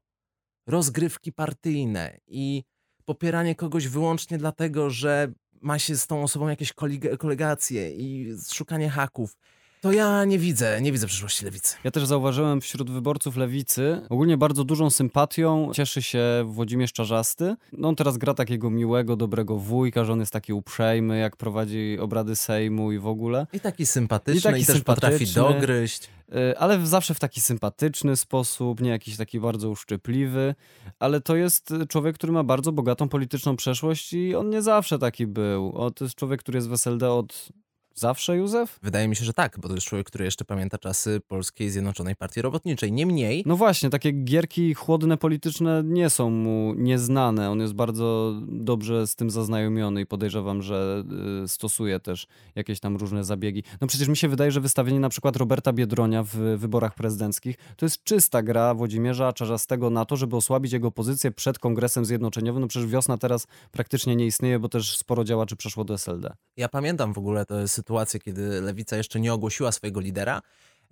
rozgrywki 0.67 1.33
partyjne 1.33 2.17
i 2.27 2.63
popieranie 3.05 3.55
kogoś 3.55 3.87
wyłącznie 3.87 4.37
dlatego, 4.37 4.89
że 4.89 5.33
ma 5.61 5.79
się 5.79 5.97
z 5.97 6.07
tą 6.07 6.23
osobą 6.23 6.47
jakieś 6.47 6.73
kolegacje 7.19 7.91
i 7.91 8.35
szukanie 8.53 8.89
haków, 8.89 9.37
to 9.85 9.91
ja 9.91 10.25
nie 10.25 10.39
widzę, 10.39 10.81
nie 10.81 10.91
widzę 10.91 11.07
przyszłości 11.07 11.45
lewicy. 11.45 11.75
Ja 11.83 11.91
też 11.91 12.05
zauważyłem 12.05 12.61
wśród 12.61 12.91
wyborców 12.91 13.37
lewicy 13.37 14.01
ogólnie 14.09 14.37
bardzo 14.37 14.63
dużą 14.63 14.89
sympatią 14.89 15.71
cieszy 15.73 16.01
się 16.01 16.23
Włodzimierz 16.45 16.93
Czarzasty. 16.93 17.55
No 17.71 17.87
on 17.87 17.95
teraz 17.95 18.17
gra 18.17 18.33
takiego 18.33 18.69
miłego, 18.69 19.15
dobrego 19.15 19.57
wujka, 19.57 20.03
że 20.05 20.13
on 20.13 20.19
jest 20.19 20.33
taki 20.33 20.53
uprzejmy, 20.53 21.19
jak 21.19 21.37
prowadzi 21.37 21.97
obrady 21.99 22.35
Sejmu 22.35 22.91
i 22.91 22.99
w 22.99 23.07
ogóle. 23.07 23.47
I 23.53 23.59
taki 23.59 23.85
sympatyczny, 23.85 24.51
I 24.51 24.61
i, 24.61 24.65
taki 24.65 24.65
też 24.65 24.83
potrafi 24.83 25.27
sympatyczny. 25.27 25.61
dogryźć. 25.61 26.09
Y, 26.51 26.57
Ale 26.57 26.85
zawsze 26.85 27.13
w 27.13 27.19
taki 27.19 27.41
sympatyczny 27.41 28.15
sposób, 28.15 28.81
nie 28.81 28.89
jakiś 28.89 29.17
taki 29.17 29.39
bardzo 29.39 29.69
uszczypliwy. 29.69 30.55
Ale 30.99 31.21
to 31.21 31.35
jest 31.35 31.73
człowiek, 31.89 32.15
który 32.15 32.33
ma 32.33 32.43
bardzo 32.43 32.71
bogatą 32.71 33.09
polityczną 33.09 33.55
przeszłość 33.55 34.13
i 34.13 34.35
on 34.35 34.49
nie 34.49 34.61
zawsze 34.61 34.99
taki 34.99 35.27
był. 35.27 35.71
O, 35.75 35.91
to 35.91 36.05
jest 36.05 36.15
człowiek, 36.15 36.39
który 36.39 36.57
jest 36.57 36.69
w 36.69 36.73
SLD 36.73 37.11
od 37.11 37.49
zawsze, 37.95 38.37
Józef? 38.37 38.79
Wydaje 38.83 39.07
mi 39.07 39.15
się, 39.15 39.25
że 39.25 39.33
tak, 39.33 39.59
bo 39.59 39.67
to 39.67 39.75
jest 39.75 39.87
człowiek, 39.87 40.07
który 40.07 40.25
jeszcze 40.25 40.45
pamięta 40.45 40.77
czasy 40.77 41.21
Polskiej 41.27 41.69
Zjednoczonej 41.69 42.15
Partii 42.15 42.41
Robotniczej. 42.41 42.91
Niemniej, 42.91 43.43
No 43.45 43.55
właśnie, 43.55 43.89
takie 43.89 44.11
gierki 44.11 44.73
chłodne 44.73 45.17
polityczne 45.17 45.83
nie 45.85 46.09
są 46.09 46.29
mu 46.29 46.73
nieznane. 46.77 47.51
On 47.51 47.59
jest 47.59 47.73
bardzo 47.73 48.33
dobrze 48.47 49.07
z 49.07 49.15
tym 49.15 49.29
zaznajomiony 49.29 50.01
i 50.01 50.05
podejrzewam, 50.05 50.61
że 50.61 51.03
y, 51.43 51.47
stosuje 51.47 51.99
też 51.99 52.27
jakieś 52.55 52.79
tam 52.79 52.97
różne 52.97 53.23
zabiegi. 53.23 53.63
No 53.81 53.87
przecież 53.87 54.07
mi 54.07 54.17
się 54.17 54.27
wydaje, 54.27 54.51
że 54.51 54.61
wystawienie 54.61 54.99
na 54.99 55.09
przykład 55.09 55.35
Roberta 55.35 55.73
Biedronia 55.73 56.23
w 56.23 56.35
wyborach 56.35 56.95
prezydenckich 56.95 57.55
to 57.77 57.85
jest 57.85 58.03
czysta 58.03 58.43
gra 58.43 58.73
Włodzimierza 58.73 59.33
Czarzastego 59.33 59.89
na 59.89 60.05
to, 60.05 60.15
żeby 60.17 60.35
osłabić 60.35 60.73
jego 60.73 60.91
pozycję 60.91 61.31
przed 61.31 61.59
Kongresem 61.59 62.05
Zjednoczeniowym. 62.05 62.61
No 62.61 62.67
przecież 62.67 62.87
wiosna 62.87 63.17
teraz 63.17 63.47
praktycznie 63.71 64.15
nie 64.15 64.25
istnieje, 64.25 64.59
bo 64.59 64.69
też 64.69 64.97
sporo 64.97 65.23
działaczy 65.23 65.55
przeszło 65.55 65.83
do 65.83 65.93
SLD. 65.93 66.33
ja 66.57 66.69
pamiętam 66.69 67.13
w 67.13 67.17
ogóle 67.17 67.45
tę 67.45 67.67
sytuację, 67.67 67.84
kiedy 68.23 68.61
Lewica 68.61 68.97
jeszcze 68.97 69.19
nie 69.19 69.33
ogłosiła 69.33 69.71
swojego 69.71 69.99
lidera, 69.99 70.41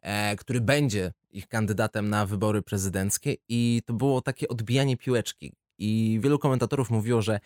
e, 0.01 0.35
który 0.35 0.61
będzie 0.61 1.13
ich 1.31 1.47
kandydatem 1.47 2.09
na 2.09 2.25
wybory 2.25 2.61
prezydenckie 2.61 3.35
i 3.49 3.81
to 3.85 3.93
było 3.93 4.21
takie 4.21 4.47
odbijanie 4.47 4.97
piłeczki. 4.97 5.53
I 5.77 6.19
wielu 6.23 6.39
komentatorów 6.39 6.89
mówiło, 6.89 7.21
że 7.21 7.39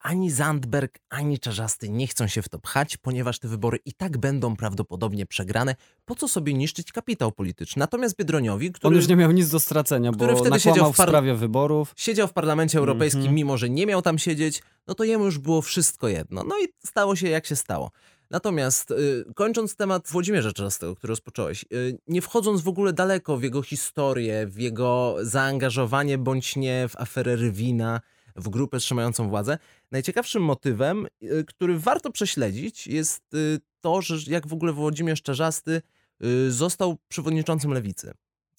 ani 0.00 0.30
Zandberg, 0.30 0.98
ani 1.10 1.38
Czarzasty 1.38 1.88
nie 1.88 2.06
chcą 2.06 2.26
się 2.26 2.42
w 2.42 2.48
to 2.48 2.58
pchać, 2.58 2.96
ponieważ 2.96 3.38
te 3.38 3.48
wybory 3.48 3.78
i 3.84 3.92
tak 3.92 4.18
będą 4.18 4.56
prawdopodobnie 4.56 5.26
przegrane. 5.26 5.76
Po 6.04 6.14
co 6.14 6.28
sobie 6.28 6.54
niszczyć 6.54 6.92
kapitał 6.92 7.32
polityczny? 7.32 7.80
Natomiast 7.80 8.16
Biedroniowi, 8.16 8.72
który... 8.72 8.88
On 8.88 8.94
już 8.96 9.08
nie 9.08 9.16
miał 9.16 9.30
nic 9.30 9.48
do 9.50 9.60
stracenia, 9.60 10.12
który 10.12 10.32
bo 10.32 10.38
wtedy 10.38 10.60
siedział 10.60 10.92
w 10.92 10.94
w 10.94 10.96
par- 10.96 11.08
sprawie 11.08 11.34
wyborów. 11.34 11.92
siedział 11.96 12.28
w 12.28 12.32
parlamencie 12.32 12.78
europejskim, 12.78 13.20
Mhm. 13.20 13.34
mimo 13.34 13.56
że 13.56 13.70
nie 13.70 13.86
miał 13.86 14.02
tam 14.02 14.18
siedzieć, 14.18 14.62
no 14.86 14.94
to 14.94 15.04
jemu 15.04 15.24
już 15.24 15.38
było 15.38 15.62
wszystko 15.62 16.08
jedno. 16.08 16.44
No 16.44 16.54
i 16.58 16.68
stało 16.86 17.16
się 17.16 17.28
jak 17.28 17.46
się 17.46 17.56
stało. 17.56 17.90
Natomiast 18.30 18.90
y, 18.90 19.24
kończąc 19.34 19.76
temat 19.76 20.08
Włodzimierza 20.08 20.52
Czastego, 20.52 20.96
który 20.96 21.10
rozpocząłeś, 21.10 21.64
y, 21.72 21.98
nie 22.06 22.22
wchodząc 22.22 22.60
w 22.60 22.68
ogóle 22.68 22.92
daleko 22.92 23.36
w 23.36 23.42
jego 23.42 23.62
historię, 23.62 24.46
w 24.46 24.58
jego 24.58 25.16
zaangażowanie 25.22 26.18
bądź 26.18 26.56
nie 26.56 26.88
w 26.88 26.96
aferę 26.96 27.36
Rywina, 27.36 28.00
w 28.36 28.48
grupę 28.48 28.78
trzymającą 28.78 29.28
władzę, 29.28 29.58
najciekawszym 29.90 30.42
motywem, 30.42 31.06
y, 31.22 31.44
który 31.44 31.78
warto 31.78 32.10
prześledzić, 32.10 32.86
jest 32.86 33.34
y, 33.34 33.60
to, 33.80 34.02
że 34.02 34.32
jak 34.32 34.46
w 34.46 34.52
ogóle 34.52 34.72
Włodzimierz 34.72 35.22
Czarzasty 35.22 35.82
y, 36.24 36.52
został 36.52 36.96
przewodniczącym 37.08 37.72
lewicy. 37.72 38.14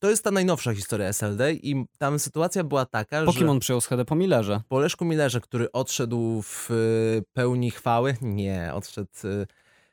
To 0.05 0.09
jest 0.09 0.23
ta 0.23 0.31
najnowsza 0.31 0.73
historia 0.73 1.07
SLD 1.07 1.53
i 1.53 1.85
tam 1.97 2.19
sytuacja 2.19 2.63
była 2.63 2.85
taka, 2.85 3.25
Po 3.25 3.31
że 3.31 3.39
kim 3.39 3.49
on 3.49 3.59
przyjął 3.59 3.81
schedę? 3.81 4.05
Po 4.05 4.15
Millerze. 4.15 4.61
po 4.69 4.79
Leszku 4.79 5.05
Millerze, 5.05 5.41
który 5.41 5.71
odszedł 5.71 6.41
w 6.41 6.71
y, 6.71 7.23
pełni 7.33 7.71
chwały, 7.71 8.15
nie, 8.21 8.71
odszedł, 8.73 9.09
y, 9.25 9.47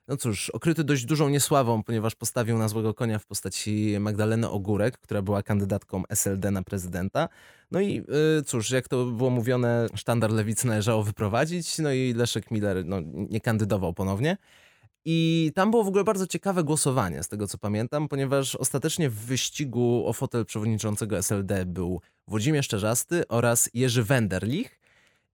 no 0.08 0.16
cóż, 0.16 0.50
okryty 0.50 0.84
dość 0.84 1.04
dużą 1.04 1.28
niesławą, 1.28 1.82
ponieważ 1.82 2.14
postawił 2.14 2.58
na 2.58 2.68
złego 2.68 2.94
konia 2.94 3.18
w 3.18 3.26
postaci 3.26 3.96
Magdaleny 4.00 4.50
Ogórek, 4.50 4.98
która 4.98 5.22
była 5.22 5.42
kandydatką 5.42 6.02
SLD 6.08 6.50
na 6.50 6.62
prezydenta. 6.62 7.28
No 7.70 7.80
i 7.80 8.04
y, 8.38 8.42
cóż, 8.42 8.70
jak 8.70 8.88
to 8.88 9.04
było 9.04 9.30
mówione, 9.30 9.86
sztandar 9.94 10.30
lewicy 10.30 10.66
należało 10.66 11.02
wyprowadzić, 11.02 11.78
no 11.78 11.92
i 11.92 12.14
Leszek 12.14 12.50
Miller 12.50 12.86
no, 12.86 12.96
nie 13.30 13.40
kandydował 13.40 13.94
ponownie. 13.94 14.36
I 15.04 15.50
tam 15.54 15.70
było 15.70 15.84
w 15.84 15.88
ogóle 15.88 16.04
bardzo 16.04 16.26
ciekawe 16.26 16.64
głosowanie, 16.64 17.22
z 17.22 17.28
tego 17.28 17.48
co 17.48 17.58
pamiętam, 17.58 18.08
ponieważ 18.08 18.56
ostatecznie 18.56 19.10
w 19.10 19.14
wyścigu 19.14 20.04
o 20.06 20.12
fotel 20.12 20.44
przewodniczącego 20.44 21.18
SLD 21.18 21.66
był 21.66 22.00
Włodzimierz 22.28 22.68
Czarzasty 22.68 23.28
oraz 23.28 23.70
Jerzy 23.74 24.04
Wenderlich. 24.04 24.78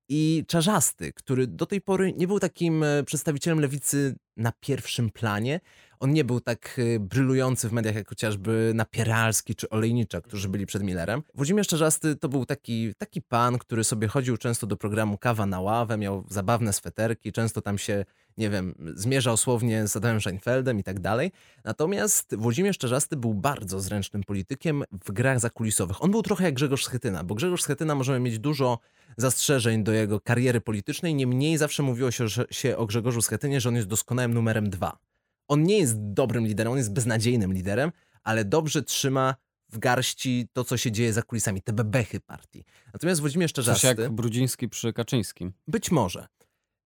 I 0.08 0.44
Czarzasty, 0.48 1.12
który 1.12 1.46
do 1.46 1.66
tej 1.66 1.80
pory 1.80 2.12
nie 2.12 2.26
był 2.26 2.40
takim 2.40 2.82
e, 2.82 3.04
przedstawicielem 3.04 3.60
lewicy 3.60 4.14
na 4.36 4.52
pierwszym 4.60 5.10
planie. 5.10 5.60
On 6.00 6.12
nie 6.12 6.24
był 6.24 6.40
tak 6.40 6.80
e, 6.96 6.98
brylujący 6.98 7.68
w 7.68 7.72
mediach 7.72 7.94
jak 7.94 8.08
chociażby 8.08 8.72
Napieralski 8.74 9.54
czy 9.54 9.68
Olejnicza, 9.68 10.20
którzy 10.20 10.48
byli 10.48 10.66
przed 10.66 10.82
Millerem. 10.82 11.22
Włodzimierz 11.34 11.66
Czarzasty 11.68 12.16
to 12.16 12.28
był 12.28 12.46
taki, 12.46 12.94
taki 12.98 13.22
pan, 13.22 13.58
który 13.58 13.84
sobie 13.84 14.08
chodził 14.08 14.36
często 14.36 14.66
do 14.66 14.76
programu 14.76 15.18
Kawa 15.18 15.46
na 15.46 15.60
ławę, 15.60 15.98
miał 15.98 16.24
zabawne 16.28 16.72
sweterki, 16.72 17.32
często 17.32 17.62
tam 17.62 17.78
się, 17.78 18.04
nie 18.38 18.50
wiem, 18.50 18.74
zmierzał 18.94 19.36
słownie 19.36 19.88
z 19.88 19.96
Adamem 19.96 20.20
Scheinfeldem 20.20 20.78
i 20.78 20.82
tak 20.82 21.00
dalej. 21.00 21.32
Natomiast 21.64 22.36
Włodzimierz 22.36 22.78
Czarzasty 22.78 23.16
był 23.16 23.34
bardzo 23.34 23.80
zręcznym 23.80 24.22
politykiem 24.22 24.84
w 25.04 25.12
grach 25.12 25.40
zakulisowych. 25.40 26.02
On 26.02 26.10
był 26.10 26.22
trochę 26.22 26.44
jak 26.44 26.54
Grzegorz 26.54 26.84
Schetyna, 26.84 27.24
bo 27.24 27.34
Grzegorz 27.34 27.62
Schetyna 27.62 27.94
możemy 27.94 28.20
mieć 28.20 28.38
dużo 28.38 28.78
zastrzeżeń 29.16 29.84
do 29.84 29.92
jego 29.92 30.20
kariery 30.20 30.60
politycznej, 30.60 31.14
niemniej 31.14 31.58
zawsze 31.58 31.82
mówiło 31.82 32.10
się, 32.10 32.28
że, 32.28 32.46
się 32.50 32.76
o 32.76 32.86
Grzegorzu 32.86 33.22
Schetynie, 33.22 33.60
że 33.60 33.68
on 33.68 33.76
jest 33.76 33.88
doskonałym 33.88 34.34
numerem 34.34 34.70
dwa. 34.70 35.07
On 35.48 35.62
nie 35.62 35.78
jest 35.78 35.94
dobrym 35.98 36.46
liderem, 36.46 36.72
on 36.72 36.78
jest 36.78 36.92
beznadziejnym 36.92 37.52
liderem, 37.52 37.92
ale 38.22 38.44
dobrze 38.44 38.82
trzyma 38.82 39.34
w 39.68 39.78
garści 39.78 40.48
to, 40.52 40.64
co 40.64 40.76
się 40.76 40.92
dzieje 40.92 41.12
za 41.12 41.22
kulisami, 41.22 41.62
te 41.62 41.72
bebechy 41.72 42.20
partii. 42.20 42.64
Natomiast 42.92 43.20
Włodzimierz 43.20 43.52
Coś 43.52 43.64
Czarzasty... 43.64 44.02
jak 44.02 44.12
Brudziński 44.12 44.68
przy 44.68 44.92
Kaczyńskim. 44.92 45.52
Być 45.68 45.90
może. 45.90 46.28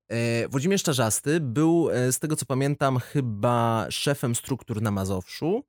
E, 0.09 0.49
Włodzimierz 0.49 0.83
Czarzasty 0.83 1.41
był, 1.41 1.91
e, 1.91 2.13
z 2.13 2.19
tego 2.19 2.37
co 2.37 2.47
pamiętam, 2.47 2.99
chyba 2.99 3.87
szefem 3.91 4.35
struktur 4.35 4.83
na 4.83 4.91
Mazowszu 4.91 5.65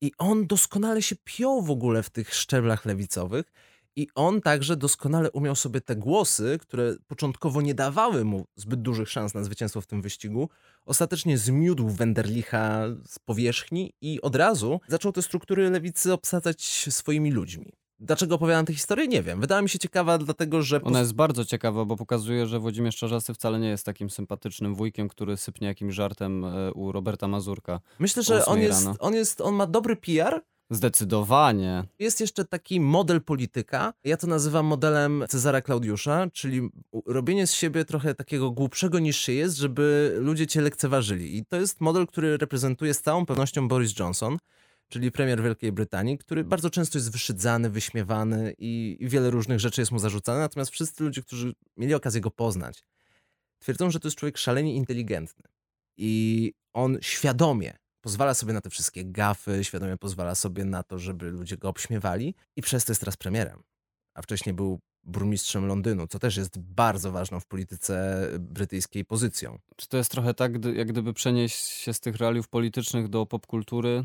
i 0.00 0.12
on 0.18 0.46
doskonale 0.46 1.02
się 1.02 1.16
piął 1.24 1.62
w 1.62 1.70
ogóle 1.70 2.02
w 2.02 2.10
tych 2.10 2.34
szczeblach 2.34 2.84
lewicowych 2.84 3.52
i 3.96 4.08
on 4.14 4.40
także 4.40 4.76
doskonale 4.76 5.30
umiał 5.30 5.56
sobie 5.56 5.80
te 5.80 5.96
głosy, 5.96 6.58
które 6.60 6.94
początkowo 7.06 7.62
nie 7.62 7.74
dawały 7.74 8.24
mu 8.24 8.44
zbyt 8.56 8.82
dużych 8.82 9.10
szans 9.10 9.34
na 9.34 9.44
zwycięstwo 9.44 9.80
w 9.80 9.86
tym 9.86 10.02
wyścigu, 10.02 10.48
ostatecznie 10.84 11.38
zmiódł 11.38 11.88
Wenderlicha 11.88 12.84
z 13.06 13.18
powierzchni 13.18 13.92
i 14.00 14.20
od 14.20 14.36
razu 14.36 14.80
zaczął 14.88 15.12
te 15.12 15.22
struktury 15.22 15.70
lewicy 15.70 16.12
obsadzać 16.12 16.86
swoimi 16.90 17.30
ludźmi. 17.30 17.72
Dlaczego 18.00 18.34
opowiadam 18.34 18.66
tę 18.66 18.74
historię? 18.74 19.08
Nie 19.08 19.22
wiem. 19.22 19.40
Wydała 19.40 19.62
mi 19.62 19.68
się 19.68 19.78
ciekawa, 19.78 20.18
dlatego 20.18 20.62
że... 20.62 20.82
Ona 20.82 21.00
jest 21.00 21.14
bardzo 21.14 21.44
ciekawa, 21.44 21.84
bo 21.84 21.96
pokazuje, 21.96 22.46
że 22.46 22.60
Włodzimierz 22.60 22.96
Czarzasty 22.96 23.34
wcale 23.34 23.58
nie 23.58 23.68
jest 23.68 23.86
takim 23.86 24.10
sympatycznym 24.10 24.74
wujkiem, 24.74 25.08
który 25.08 25.36
sypnie 25.36 25.68
jakimś 25.68 25.94
żartem 25.94 26.44
e, 26.44 26.72
u 26.72 26.92
Roberta 26.92 27.28
Mazurka. 27.28 27.80
Myślę, 27.98 28.22
że 28.22 28.46
on 28.46 28.60
jest, 28.60 28.88
on 28.98 29.14
jest, 29.14 29.40
on 29.40 29.54
ma 29.54 29.66
dobry 29.66 29.96
PR. 29.96 30.42
Zdecydowanie. 30.70 31.84
Jest 31.98 32.20
jeszcze 32.20 32.44
taki 32.44 32.80
model 32.80 33.22
polityka. 33.22 33.92
Ja 34.04 34.16
to 34.16 34.26
nazywam 34.26 34.66
modelem 34.66 35.24
Cezara 35.28 35.60
Klaudiusza, 35.60 36.26
czyli 36.32 36.68
robienie 37.06 37.46
z 37.46 37.52
siebie 37.52 37.84
trochę 37.84 38.14
takiego 38.14 38.50
głupszego 38.50 38.98
niż 38.98 39.18
się 39.18 39.32
jest, 39.32 39.56
żeby 39.56 40.16
ludzie 40.20 40.46
cię 40.46 40.60
lekceważyli. 40.60 41.38
I 41.38 41.44
to 41.44 41.56
jest 41.56 41.80
model, 41.80 42.06
który 42.06 42.36
reprezentuje 42.36 42.94
z 42.94 43.02
całą 43.02 43.26
pewnością 43.26 43.68
Boris 43.68 43.98
Johnson, 43.98 44.38
czyli 44.88 45.10
premier 45.12 45.42
Wielkiej 45.42 45.72
Brytanii, 45.72 46.18
który 46.18 46.44
bardzo 46.44 46.70
często 46.70 46.98
jest 46.98 47.12
wyszydzany, 47.12 47.70
wyśmiewany 47.70 48.54
i, 48.58 48.96
i 49.00 49.08
wiele 49.08 49.30
różnych 49.30 49.60
rzeczy 49.60 49.80
jest 49.80 49.92
mu 49.92 49.98
zarzucane. 49.98 50.38
Natomiast 50.38 50.70
wszyscy 50.70 51.04
ludzie, 51.04 51.22
którzy 51.22 51.52
mieli 51.76 51.94
okazję 51.94 52.20
go 52.20 52.30
poznać, 52.30 52.84
twierdzą, 53.58 53.90
że 53.90 54.00
to 54.00 54.08
jest 54.08 54.18
człowiek 54.18 54.38
szalenie 54.38 54.74
inteligentny. 54.74 55.44
I 55.96 56.52
on 56.72 56.98
świadomie 57.00 57.76
pozwala 58.06 58.34
sobie 58.34 58.52
na 58.52 58.60
te 58.60 58.70
wszystkie 58.70 59.04
gafy, 59.04 59.64
świadomie 59.64 59.96
pozwala 59.96 60.34
sobie 60.34 60.64
na 60.64 60.82
to, 60.82 60.98
żeby 60.98 61.30
ludzie 61.30 61.56
go 61.56 61.68
obśmiewali 61.68 62.34
i 62.56 62.62
przez 62.62 62.84
to 62.84 62.92
jest 62.92 63.00
teraz 63.00 63.16
premierem. 63.16 63.62
A 64.14 64.22
wcześniej 64.22 64.54
był 64.54 64.80
burmistrzem 65.04 65.66
Londynu, 65.66 66.06
co 66.06 66.18
też 66.18 66.36
jest 66.36 66.58
bardzo 66.58 67.12
ważną 67.12 67.40
w 67.40 67.46
polityce 67.46 68.26
brytyjskiej 68.38 69.04
pozycją. 69.04 69.58
Czy 69.76 69.88
to 69.88 69.96
jest 69.96 70.10
trochę 70.10 70.34
tak, 70.34 70.64
jak 70.74 70.88
gdyby 70.88 71.12
przenieść 71.12 71.56
się 71.56 71.94
z 71.94 72.00
tych 72.00 72.16
realiów 72.16 72.48
politycznych 72.48 73.08
do 73.08 73.26
popkultury, 73.26 74.04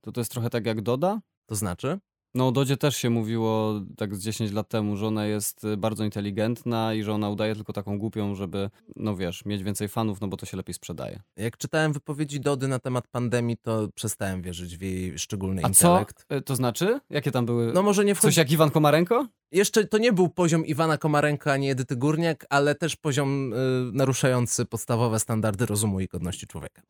to 0.00 0.12
to 0.12 0.20
jest 0.20 0.30
trochę 0.30 0.50
tak 0.50 0.66
jak 0.66 0.82
Doda? 0.82 1.20
To 1.46 1.54
znaczy, 1.54 1.98
No 2.36 2.48
o 2.48 2.52
Dodzie 2.52 2.76
też 2.76 2.96
się 2.96 3.10
mówiło 3.10 3.80
tak 3.96 4.16
z 4.16 4.22
10 4.24 4.52
lat 4.52 4.68
temu, 4.68 4.96
że 4.96 5.06
ona 5.06 5.26
jest 5.26 5.64
y, 5.64 5.76
bardzo 5.76 6.04
inteligentna 6.04 6.94
i 6.94 7.02
że 7.02 7.12
ona 7.12 7.30
udaje 7.30 7.54
tylko 7.54 7.72
taką 7.72 7.98
głupią, 7.98 8.34
żeby, 8.34 8.70
no 8.96 9.16
wiesz, 9.16 9.44
mieć 9.44 9.62
więcej 9.62 9.88
fanów, 9.88 10.20
no 10.20 10.28
bo 10.28 10.36
to 10.36 10.46
się 10.46 10.56
lepiej 10.56 10.74
sprzedaje. 10.74 11.20
jak 11.36 11.56
czytałem 11.56 11.92
wypowiedzi 11.92 12.40
Dody 12.40 12.68
na 12.68 12.78
temat 12.78 13.08
pandemii, 13.08 13.56
to 13.56 13.88
przestałem 13.94 14.42
wierzyć 14.42 14.76
w 14.76 14.82
jej 14.82 15.18
szczególny 15.18 15.62
A 15.64 15.70
co? 15.70 15.88
intelekt. 15.88 16.26
Y, 16.32 16.42
To 16.42 16.56
znaczy? 16.56 17.00
Jakie 17.10 17.30
tam 17.30 17.46
były? 17.46 17.72
No 17.72 17.82
może 17.82 18.04
nie 18.04 18.14
wchodzi... 18.14 18.28
Coś 18.28 18.36
jak 18.36 18.50
Iwan 18.50 18.70
Komarenko? 18.70 19.26
Jeszcze 19.52 19.84
to 19.84 19.98
nie 19.98 20.12
był 20.12 20.28
poziom 20.28 20.66
Iwana 20.66 20.98
Komarenka 20.98 21.52
ani 21.52 21.70
Edyty 21.70 21.96
Górniak, 21.96 22.46
ale 22.50 22.74
też 22.74 22.96
poziom 22.96 23.52
y, 23.52 23.56
naruszający 23.92 24.64
podstawowe 24.64 25.18
standardy 25.20 25.66
rozumu 25.66 26.00
i 26.00 26.06
godności 26.06 26.46
człowieka. 26.46 26.82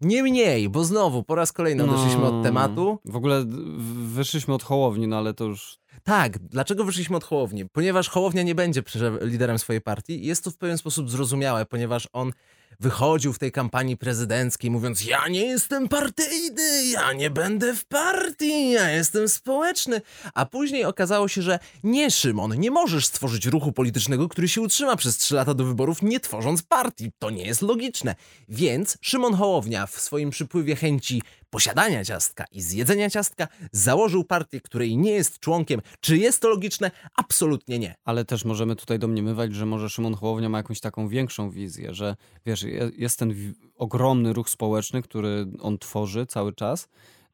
Niemniej, 0.00 0.68
bo 0.68 0.84
znowu 0.84 1.22
po 1.22 1.34
raz 1.34 1.52
kolejny 1.52 1.84
odeszliśmy 1.84 2.22
od 2.24 2.34
No. 2.34 2.42
tematu. 2.42 2.98
W 3.04 3.16
ogóle 3.16 3.44
wyszliśmy 4.14 4.54
od 4.54 4.62
Hołowni, 4.90 5.08
no 5.08 5.18
ale 5.18 5.34
to 5.34 5.44
już... 5.44 5.78
Tak, 6.02 6.38
dlaczego 6.38 6.84
wyszliśmy 6.84 7.16
od 7.16 7.24
Hołowni? 7.24 7.68
Ponieważ 7.68 8.08
Hołownia 8.08 8.42
nie 8.42 8.54
będzie 8.54 8.82
liderem 9.20 9.58
swojej 9.58 9.80
partii. 9.80 10.26
Jest 10.26 10.44
to 10.44 10.50
w 10.50 10.56
pewien 10.56 10.78
sposób 10.78 11.10
zrozumiałe, 11.10 11.66
ponieważ 11.66 12.08
on 12.12 12.32
wychodził 12.80 13.32
w 13.32 13.38
tej 13.38 13.52
kampanii 13.52 13.96
prezydenckiej 13.96 14.70
mówiąc 14.70 15.04
ja 15.04 15.28
nie 15.28 15.46
jestem 15.46 15.88
partyjny, 15.88 16.86
ja 16.86 17.12
nie 17.12 17.30
będę 17.30 17.74
w 17.74 17.84
partii, 17.84 18.70
ja 18.70 18.90
jestem 18.90 19.28
społeczny. 19.28 20.00
A 20.34 20.46
później 20.46 20.84
okazało 20.84 21.28
się, 21.28 21.42
że 21.42 21.58
nie 21.82 22.10
Szymon, 22.10 22.60
nie 22.60 22.70
możesz 22.70 23.06
stworzyć 23.06 23.46
ruchu 23.46 23.72
politycznego, 23.72 24.28
który 24.28 24.48
się 24.48 24.60
utrzyma 24.60 24.96
przez 24.96 25.16
trzy 25.16 25.34
lata 25.34 25.54
do 25.54 25.64
wyborów, 25.64 26.02
nie 26.02 26.20
tworząc 26.20 26.62
partii. 26.62 27.12
To 27.18 27.30
nie 27.30 27.46
jest 27.46 27.62
logiczne. 27.62 28.14
Więc 28.48 28.98
Szymon 29.00 29.34
Hołownia 29.34 29.86
w 29.86 30.00
swoim 30.00 30.30
przypływie 30.30 30.76
chęci 30.76 31.22
posiadania 31.50 32.04
ciastka 32.04 32.44
i 32.52 32.62
zjedzenia 32.62 33.10
ciastka 33.10 33.48
założył 33.72 34.24
partię, 34.24 34.60
której 34.60 34.96
nie 34.96 35.10
jest 35.10 35.38
członkiem. 35.38 35.80
Czy 36.00 36.18
jest 36.18 36.42
to 36.42 36.48
logiczne? 36.48 36.90
Absolutnie 37.16 37.78
nie. 37.78 37.94
Ale 38.04 38.24
też 38.24 38.44
możemy 38.44 38.76
tutaj 38.76 38.98
domniemywać, 38.98 39.54
że 39.54 39.66
może 39.66 39.90
Szymon 39.90 40.14
Hołownia 40.14 40.48
ma 40.48 40.58
jakąś 40.58 40.80
taką 40.80 41.08
większą 41.08 41.50
wizję, 41.50 41.94
że 41.94 42.16
wiesz, 42.46 42.62
je- 42.62 42.90
jest 42.96 43.18
ten 43.18 43.54
ogromny 43.74 44.32
ruch 44.32 44.50
społeczny, 44.50 45.02
który 45.02 45.46
on 45.60 45.78
tworzy 45.78 46.26
cały 46.26 46.52
czas, 46.52 46.88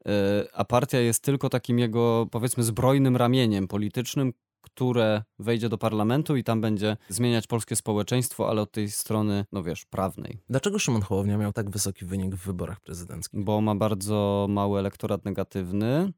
yy, 0.04 0.12
a 0.52 0.64
partia 0.64 1.00
jest 1.00 1.22
tylko 1.22 1.48
takim 1.48 1.78
jego, 1.78 2.26
powiedzmy, 2.30 2.62
zbrojnym 2.64 3.16
ramieniem 3.16 3.68
politycznym, 3.68 4.32
które 4.66 5.22
wejdzie 5.38 5.68
do 5.68 5.78
parlamentu 5.78 6.36
i 6.36 6.44
tam 6.44 6.60
będzie 6.60 6.96
zmieniać 7.08 7.46
polskie 7.46 7.76
społeczeństwo, 7.76 8.48
ale 8.50 8.62
od 8.62 8.72
tej 8.72 8.90
strony, 8.90 9.44
no 9.52 9.62
wiesz, 9.62 9.84
prawnej. 9.84 10.38
Dlaczego 10.50 10.78
Szymon 10.78 11.02
Hołownia 11.02 11.38
miał 11.38 11.52
tak 11.52 11.70
wysoki 11.70 12.04
wynik 12.04 12.34
w 12.34 12.46
wyborach 12.46 12.80
prezydenckich? 12.80 13.44
Bo 13.44 13.60
ma 13.60 13.74
bardzo 13.74 14.46
mały 14.50 14.78
elektorat 14.78 15.24
negatywny. 15.24 16.12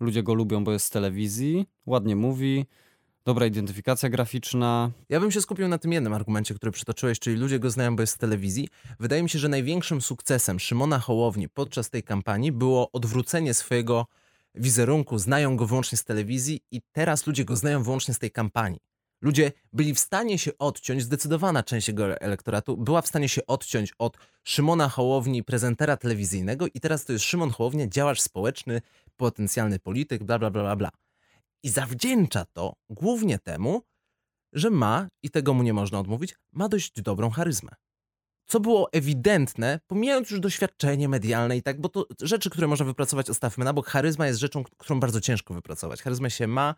Ludzie 0.00 0.22
go 0.22 0.34
lubią, 0.34 0.64
bo 0.64 0.72
jest 0.72 0.86
z 0.86 0.90
telewizji, 0.90 1.66
ładnie 1.86 2.16
mówi, 2.16 2.66
dobra 3.24 3.46
identyfikacja 3.46 4.08
graficzna. 4.08 4.90
Ja 5.08 5.20
bym 5.20 5.30
się 5.30 5.40
skupił 5.40 5.68
na 5.68 5.78
tym 5.78 5.92
jednym 5.92 6.12
argumencie, 6.12 6.54
który 6.54 6.72
przytoczyłeś, 6.72 7.18
czyli 7.18 7.36
ludzie 7.36 7.58
go 7.58 7.70
znają, 7.70 7.96
bo 7.96 8.02
jest 8.02 8.14
z 8.14 8.18
telewizji. 8.18 8.68
Wydaje 9.00 9.22
mi 9.22 9.30
się, 9.30 9.38
że 9.38 9.48
największym 9.48 10.00
sukcesem 10.00 10.60
Szymona 10.60 10.98
Hołowni 10.98 11.48
podczas 11.48 11.90
tej 11.90 12.02
kampanii 12.02 12.52
było 12.52 12.92
odwrócenie 12.92 13.54
swojego 13.54 14.06
wizerunku. 14.54 15.18
Znają 15.18 15.56
go 15.56 15.66
wyłącznie 15.66 15.98
z 15.98 16.04
telewizji 16.04 16.60
i 16.70 16.80
teraz 16.92 17.26
ludzie 17.26 17.44
go 17.44 17.56
znają 17.56 17.82
wyłącznie 17.82 18.14
z 18.14 18.18
tej 18.18 18.30
kampanii. 18.30 18.80
Ludzie 19.22 19.52
byli 19.72 19.94
w 19.94 20.00
stanie 20.00 20.38
się 20.38 20.58
odciąć, 20.58 21.02
zdecydowana 21.02 21.62
część 21.62 21.88
jego 21.88 22.20
elektoratu 22.20 22.76
była 22.76 23.02
w 23.02 23.06
stanie 23.06 23.28
się 23.28 23.46
odciąć 23.46 23.92
od 23.98 24.16
Szymona 24.44 24.88
Hołowni, 24.88 25.44
prezentera 25.44 25.96
telewizyjnego 25.96 26.66
i 26.74 26.80
teraz 26.80 27.04
to 27.04 27.12
jest 27.12 27.24
Szymon 27.24 27.50
Hołownia, 27.50 27.86
działacz 27.86 28.20
społeczny, 28.20 28.80
potencjalny 29.16 29.78
polityk, 29.78 30.24
bla, 30.24 30.38
bla, 30.38 30.50
bla, 30.50 30.62
bla, 30.62 30.76
bla. 30.76 30.90
I 31.62 31.68
zawdzięcza 31.68 32.44
to 32.52 32.74
głównie 32.90 33.38
temu, 33.38 33.82
że 34.52 34.70
ma, 34.70 35.08
i 35.22 35.30
tego 35.30 35.54
mu 35.54 35.62
nie 35.62 35.72
można 35.72 35.98
odmówić, 35.98 36.34
ma 36.52 36.68
dość 36.68 37.02
dobrą 37.02 37.30
charyzmę. 37.30 37.70
Co 38.52 38.60
było 38.60 38.92
ewidentne, 38.92 39.80
pomijając 39.86 40.30
już 40.30 40.40
doświadczenie 40.40 41.08
medialne 41.08 41.56
i 41.56 41.62
tak, 41.62 41.80
bo 41.80 41.88
to 41.88 42.06
rzeczy, 42.20 42.50
które 42.50 42.66
można 42.66 42.86
wypracować, 42.86 43.30
ostawmy 43.30 43.64
na 43.64 43.72
bok. 43.72 43.86
Charyzma 43.86 44.26
jest 44.26 44.40
rzeczą, 44.40 44.64
którą 44.78 45.00
bardzo 45.00 45.20
ciężko 45.20 45.54
wypracować. 45.54 46.02
Charyzmę 46.02 46.30
się 46.30 46.46
ma, 46.46 46.74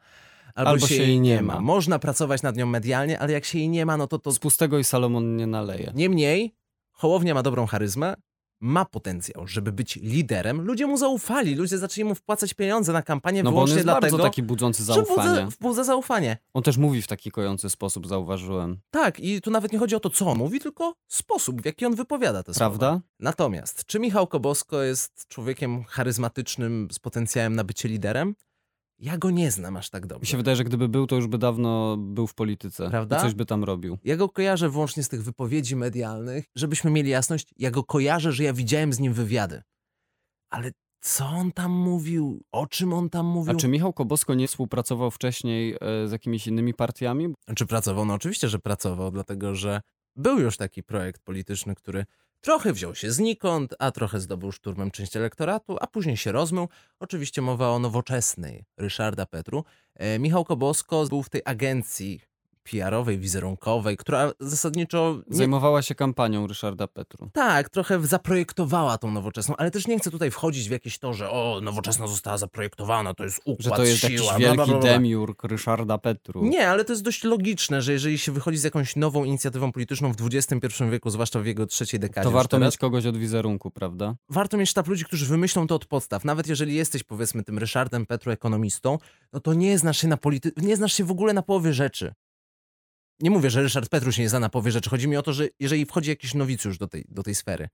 albo, 0.55 0.71
Albo 0.71 0.87
się, 0.87 0.95
jej 0.95 1.21
nie 1.21 1.43
ma. 1.43 1.61
Można 1.61 1.99
pracować 1.99 2.43
nad 2.43 2.57
nią 2.57 2.67
medialnie, 2.67 3.19
ale 3.19 3.33
jak 3.33 3.45
się 3.45 3.59
jej 3.59 3.69
nie 3.69 3.87
ma, 3.87 3.97
no 3.97 4.07
to 4.07 4.19
to... 4.19 4.33
Z 4.33 4.39
pustego 4.39 4.79
i 4.79 4.85
Salomon 4.85 5.37
nie 5.37 5.47
naleje. 5.47 5.93
Niemniej, 5.95 6.55
Hołownia 6.93 7.35
ma 7.35 7.43
dobrą 7.43 7.67
charyzmę, 7.67 8.15
ma 8.61 8.85
potencjał, 8.85 9.47
żeby 9.47 9.73
być 9.73 9.97
liderem. 9.97 10.61
Ludzie 10.61 10.87
mu 10.87 10.97
zaufali, 10.97 11.55
ludzie 11.55 11.79
zaczęli 11.79 12.05
mu 12.05 12.15
wpłacać 12.15 12.55
pieniądze 12.55 12.93
na 12.93 13.03
kampanię 13.03 13.43
No 13.43 13.45
bo 13.45 13.49
on 13.51 13.55
wyłącznie 13.55 13.75
jest 13.75 13.87
dlatego, 13.87 14.17
bardzo 14.17 14.29
taki 14.31 14.43
budzący 14.43 14.85
zaufanie. 14.85 15.47
wbudza 15.51 15.85
zaufanie. 15.85 16.39
On 16.55 16.63
też 16.63 16.77
mówi 16.77 17.03
w 17.03 17.07
taki 17.07 17.31
kojący 17.31 17.71
sposób, 17.71 18.07
zauważyłem. 18.07 18.79
Tak, 18.91 19.21
i 19.21 19.41
tu 19.41 19.51
nawet 19.51 19.73
nie 19.73 19.79
chodzi 19.79 19.97
o 19.97 20.01
to, 20.01 20.11
co 20.11 20.27
on 20.27 20.39
mówi, 20.39 20.61
tylko 20.61 20.95
sposób, 21.09 21.63
w 21.63 21.65
jaki 21.65 21.87
on 21.87 21.95
wypowiada 21.95 22.43
te 22.43 22.55
słowa. 22.55 22.69
Prawda? 22.79 23.01
Natomiast, 23.21 23.85
czy 23.87 23.99
Michał 23.99 24.27
Kobosko 24.27 24.83
jest 24.83 25.29
człowiekiem 25.29 25.85
charyzmatycznym 25.85 26.89
z 26.93 26.99
potencjałem 26.99 27.57
na 27.57 27.65
bycie 27.65 27.89
liderem? 27.89 28.35
Ja 28.99 29.19
go 29.19 29.31
nie 29.31 29.51
znam 29.51 29.77
aż 29.77 29.91
tak 29.91 30.03
Mi 30.03 30.09
dobrze. 30.09 30.31
się 30.31 30.37
wydaje, 30.37 30.57
że 30.57 30.65
gdyby 30.65 30.89
był, 30.89 31.07
to 31.07 31.17
już 31.17 31.27
by 31.27 31.39
dawno 31.39 31.97
był 31.97 32.27
w 32.27 32.35
polityce. 32.35 32.91
Prawda? 32.91 33.19
I 33.19 33.21
coś 33.21 33.35
by 33.35 33.47
tam 33.47 33.65
robił. 33.65 33.99
Ja 34.05 34.17
go 34.17 34.29
kojarzę 34.29 34.71
wyłącznie 34.71 35.03
z 35.03 35.09
tych 35.09 35.25
wypowiedzi 35.25 35.77
medialnych. 35.77 36.45
Żebyśmy 36.55 36.91
mieli 36.91 37.11
jasność, 37.11 37.55
ja 37.59 37.71
go 37.71 37.85
kojarzę, 37.85 38.33
że 38.33 38.45
ja 38.45 38.53
widziałem 38.53 38.93
z 38.93 39.01
nim 39.01 39.13
wywiady. 39.13 39.63
Ale 40.51 40.71
co 41.01 41.27
on 41.27 41.53
tam 41.53 41.73
mówił? 41.73 42.45
O 42.53 42.67
czym 42.67 42.93
on 42.93 43.11
tam 43.11 43.27
mówił? 43.27 43.53
A 43.53 43.57
czy 43.57 43.69
Michał 43.69 43.93
Kobosko 43.93 44.35
nie 44.35 44.49
współpracował 44.49 45.11
wcześniej 45.11 45.77
e, 45.81 46.09
z 46.09 46.13
jakimiś 46.13 46.47
innymi 46.47 46.75
partiami? 46.75 47.35
Czy 47.57 47.67
pracował? 47.67 48.05
No 48.05 48.15
oczywiście, 48.15 48.49
że 48.49 48.59
pracował, 48.59 49.11
dlatego 49.11 49.55
że 49.55 49.81
był 50.17 50.39
już 50.41 50.57
taki 50.57 50.83
projekt 50.83 51.23
polityczny, 51.23 51.75
który 51.75 52.05
trochę 52.45 52.73
wziął 52.73 52.95
się 52.95 53.13
znikąd, 53.13 53.75
a 53.79 53.91
trochę 53.91 54.21
zdobył 54.21 54.53
szturmem 54.53 54.91
część 54.91 55.17
elektoratu, 55.17 55.77
a 55.81 55.87
później 55.87 56.17
się 56.17 56.33
rozmył. 56.33 56.69
Oczywiście 57.01 57.43
mowa 57.43 57.71
o 57.71 57.79
nowoczesnej 57.79 58.65
Ryszarda 58.77 59.27
Petru. 59.27 59.65
E, 59.95 60.19
Michał 60.19 60.45
Kobosko 60.45 61.07
był 61.07 61.23
w 61.23 61.31
tej 61.31 61.43
agencji 61.45 62.21
PR-owej, 62.65 63.19
wizerunkowej, 63.19 63.97
która 63.97 64.33
zasadniczo... 64.41 65.19
Nie... 65.31 65.37
Zajmowała 65.37 65.83
się 65.83 65.95
kampanią 65.95 66.47
Ryszarda 66.47 66.87
Petru. 66.87 67.31
Tak, 67.33 67.71
trochę 67.71 68.07
zaprojektowała 68.07 68.99
tą 68.99 69.11
nowoczesną, 69.11 69.57
ale 69.57 69.71
też 69.71 69.87
nie 69.87 69.99
chcę 69.99 70.11
tutaj 70.11 70.31
wchodzić 70.31 70.69
w 70.69 70.71
jakieś 70.71 70.99
to, 70.99 71.13
że 71.13 71.31
o, 71.31 71.61
nowoczesna 71.63 72.07
została 72.07 72.39
zaprojektowana, 72.39 73.15
to 73.15 73.25
jest 73.25 73.41
układ, 73.45 73.65
Że 73.65 73.71
to 73.71 73.85
jest 73.85 74.01
siła, 74.01 74.11
jakiś 74.11 74.39
wielki 74.39 74.57
bla, 74.57 74.67
bla, 74.67 74.79
bla. 74.79 74.93
demiurg 74.93 75.45
Ryszarda 75.45 75.99
Petru. 75.99 76.45
Nie, 76.45 76.69
ale 76.69 76.85
to 76.85 76.93
jest 76.93 77.03
dość 77.03 77.25
logiczne, 77.25 77.83
że 77.83 77.93
jeżeli 77.93 78.19
się 78.19 78.33
wychodzi 78.33 78.59
z 78.59 78.65
jakąś 78.65 78.97
nową 78.97 79.25
inicjatywą 79.25 79.73
polityczną 79.73 80.13
w 80.13 80.17
XXI 80.35 80.85
wieku, 80.91 81.11
zwłaszcza 81.11 81.41
w 81.41 81.47
jego 81.47 81.67
trzeciej 81.67 82.01
dekadzie, 82.01 82.25
To 82.25 82.31
warto 82.31 82.57
teraz, 82.57 82.73
mieć 82.73 82.79
kogoś 82.79 83.07
od 83.07 83.17
wizerunku, 83.17 83.71
prawda? 83.71 84.15
warto 84.29 84.57
mieć 84.57 84.71
sztab 84.71 84.89
ludzi, 84.89 85.05
którzy 85.05 85.27
wymyślą 85.27 85.67
to 85.67 85.75
od 85.75 85.87
podstaw. 85.87 86.25
Nawet 86.25 86.47
jeżeli 86.47 86.75
jesteś, 86.75 87.03
powiedzmy, 87.03 87.43
tym 87.45 87.59
Ryszardem 87.59 88.07
Petru 88.07 88.33
ekonomistą, 88.33 88.99
no 89.33 89.41
to 89.41 89.55
nie 89.55 89.79
znasz 89.79 89.99
się 89.99 90.09
na 90.09 90.17
polity... 90.17 90.53
nie 90.57 90.77
znasz 90.77 90.93
się 90.93 91.05
w 91.05 91.11
ogóle 91.11 91.33
na 91.33 91.43
połowie 91.43 91.73
rzeczy. 91.73 92.15
Nie 93.21 93.31
mówię, 93.31 93.51
że 93.51 93.63
Ryszard 93.63 93.89
Petru 93.89 94.13
się 94.13 94.23
nie 94.23 94.29
zna 94.29 94.41
na 94.41 94.49
połowie 94.49 94.73
rzeczy. 94.73 94.91
Chodzi 94.91 95.09
mi 95.09 95.17
o 95.17 95.23
to, 95.23 95.33
że 95.33 95.49
jeżeli 95.61 95.87
wchodzi 95.87 96.11
jakiś 96.11 96.35
nowicjusz 96.35 96.79
do 96.79 96.89
tej, 96.89 97.05
do 97.09 97.23
tej 97.23 97.35
sfery, 97.35 97.69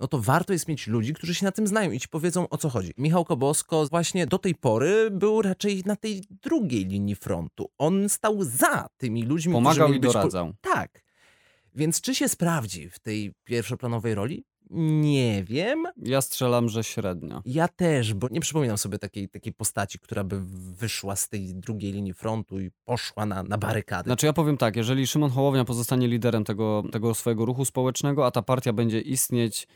no 0.00 0.08
to 0.08 0.18
warto 0.18 0.52
jest 0.52 0.68
mieć 0.68 0.86
ludzi, 0.86 1.14
którzy 1.14 1.34
się 1.34 1.44
na 1.44 1.52
tym 1.52 1.66
znają 1.66 1.90
i 1.90 2.00
ci 2.00 2.08
powiedzą 2.08 2.48
o 2.48 2.58
co 2.58 2.68
chodzi. 2.68 2.92
Michał 2.98 3.24
Kobosko 3.24 3.86
właśnie 3.86 4.26
do 4.26 4.38
tej 4.38 4.54
pory 4.54 5.10
był 5.10 5.42
raczej 5.42 5.82
na 5.86 5.96
tej 5.96 6.24
drugiej 6.42 6.86
linii 6.86 7.14
frontu. 7.14 7.70
On 7.78 8.08
stał 8.08 8.44
za 8.44 8.88
tymi 8.96 9.22
ludźmi, 9.22 9.52
którzy 9.52 9.64
Pomagał 9.64 9.88
mieli 9.88 9.98
i 9.98 10.00
być 10.00 10.12
doradzał. 10.12 10.54
Tak. 10.60 11.02
Więc 11.74 12.00
czy 12.00 12.14
się 12.14 12.28
sprawdzi 12.28 12.90
w 12.90 12.98
tej 12.98 13.32
pierwszoplanowej 13.44 14.14
roli? 14.14 14.44
Nie 14.72 15.44
wiem. 15.44 15.84
Ja 15.96 16.20
strzelam, 16.20 16.68
że 16.68 16.84
średnio. 16.84 17.42
Ja 17.44 17.68
też, 17.68 18.14
bo 18.14 18.28
nie 18.30 18.40
przypominam 18.40 18.78
sobie 18.78 18.98
takiej, 18.98 19.28
takiej 19.28 19.52
postaci, 19.52 19.98
która 19.98 20.24
by 20.24 20.40
wyszła 20.78 21.16
z 21.16 21.28
tej 21.28 21.54
drugiej 21.54 21.92
linii 21.92 22.14
frontu 22.14 22.60
i 22.60 22.70
poszła 22.84 23.26
na, 23.26 23.42
na 23.42 23.58
barykady. 23.58 24.08
Znaczy 24.08 24.26
ja 24.26 24.32
powiem 24.32 24.56
tak, 24.56 24.76
jeżeli 24.76 25.06
Szymon 25.06 25.30
Hołownia 25.30 25.64
pozostanie 25.64 26.08
liderem 26.08 26.44
tego, 26.44 26.82
tego 26.92 27.14
swojego 27.14 27.44
ruchu 27.44 27.64
społecznego, 27.64 28.26
a 28.26 28.30
ta 28.30 28.42
partia 28.42 28.72
będzie 28.72 29.00
istnieć 29.00 29.66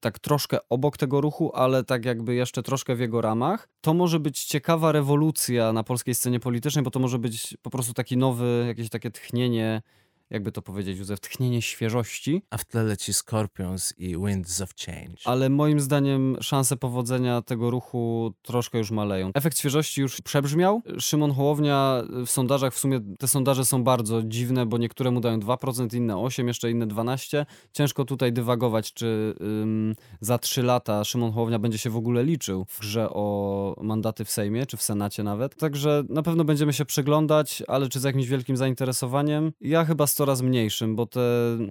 tak 0.00 0.18
troszkę 0.18 0.58
obok 0.68 0.96
tego 0.96 1.20
ruchu, 1.20 1.52
ale 1.54 1.84
tak 1.84 2.04
jakby 2.04 2.34
jeszcze 2.34 2.62
troszkę 2.62 2.94
w 2.96 3.00
jego 3.00 3.20
ramach, 3.20 3.68
to 3.80 3.94
może 3.94 4.20
być 4.20 4.44
ciekawa 4.44 4.92
rewolucja 4.92 5.72
na 5.72 5.84
polskiej 5.84 6.14
scenie 6.14 6.40
politycznej, 6.40 6.84
bo 6.84 6.90
to 6.90 7.00
może 7.00 7.18
być 7.18 7.56
po 7.62 7.70
prostu 7.70 7.94
taki 7.94 8.16
nowy, 8.16 8.64
jakieś 8.66 8.88
takie 8.88 9.10
tchnienie, 9.10 9.82
jakby 10.30 10.52
to 10.52 10.62
powiedzieć, 10.62 10.98
Józef, 10.98 11.20
tchnienie 11.20 11.62
świeżości, 11.62 12.42
A 12.50 12.58
w 12.58 12.64
tle 12.64 12.82
leci 12.84 13.14
Scorpions 13.14 13.94
i 13.98 14.08
Winds 14.16 14.60
of 14.60 14.70
Change. 14.86 15.16
ale 15.24 15.48
moim 15.50 15.80
zdaniem 15.80 16.36
szanse 16.40 16.76
powodzenia 16.76 17.42
tego 17.42 17.70
ruchu 17.70 18.32
troszkę 18.42 18.78
już 18.78 18.90
maleją. 18.90 19.30
Efekt 19.34 19.58
świeżości 19.58 20.00
już 20.00 20.20
przebrzmiał. 20.20 20.82
Szymon 20.98 21.32
Hołownia 21.32 22.02
w 22.26 22.30
sondażach, 22.30 22.74
w 22.74 22.78
sumie 22.78 23.00
te 23.18 23.28
sondaże 23.28 23.64
są 23.64 23.84
bardzo 23.84 24.22
dziwne, 24.22 24.66
bo 24.66 24.78
niektóre 24.78 25.10
mu 25.10 25.20
dają 25.20 25.38
2%, 25.38 25.96
inne 25.96 26.14
8%, 26.14 26.46
jeszcze 26.46 26.70
inne 26.70 26.86
12%. 26.86 27.46
Ciężko 27.72 28.04
tutaj 28.04 28.32
dywagować, 28.32 28.92
czy 28.92 29.34
ym, 29.40 29.94
za 30.20 30.38
3 30.38 30.62
lata 30.62 31.04
Szymon 31.04 31.32
Hołownia 31.32 31.58
będzie 31.58 31.78
się 31.78 31.90
w 31.90 31.96
ogóle 31.96 32.24
liczył 32.24 32.64
w 32.68 32.80
grze 32.80 33.10
o 33.10 33.74
mandaty 33.82 34.24
w 34.24 34.30
Sejmie, 34.30 34.66
czy 34.66 34.76
w 34.76 34.82
Senacie 34.82 35.22
nawet. 35.22 35.56
Także 35.56 36.02
na 36.08 36.22
pewno 36.22 36.44
będziemy 36.44 36.72
się 36.72 36.84
przyglądać, 36.84 37.62
ale 37.68 37.88
czy 37.88 38.00
z 38.00 38.04
jakimś 38.04 38.26
wielkim 38.26 38.56
zainteresowaniem? 38.56 39.52
Ja 39.60 39.84
chyba 39.84 40.06
z 40.06 40.14
coraz 40.18 40.42
mniejszym, 40.42 40.96
bo 40.96 41.06
te, 41.06 41.20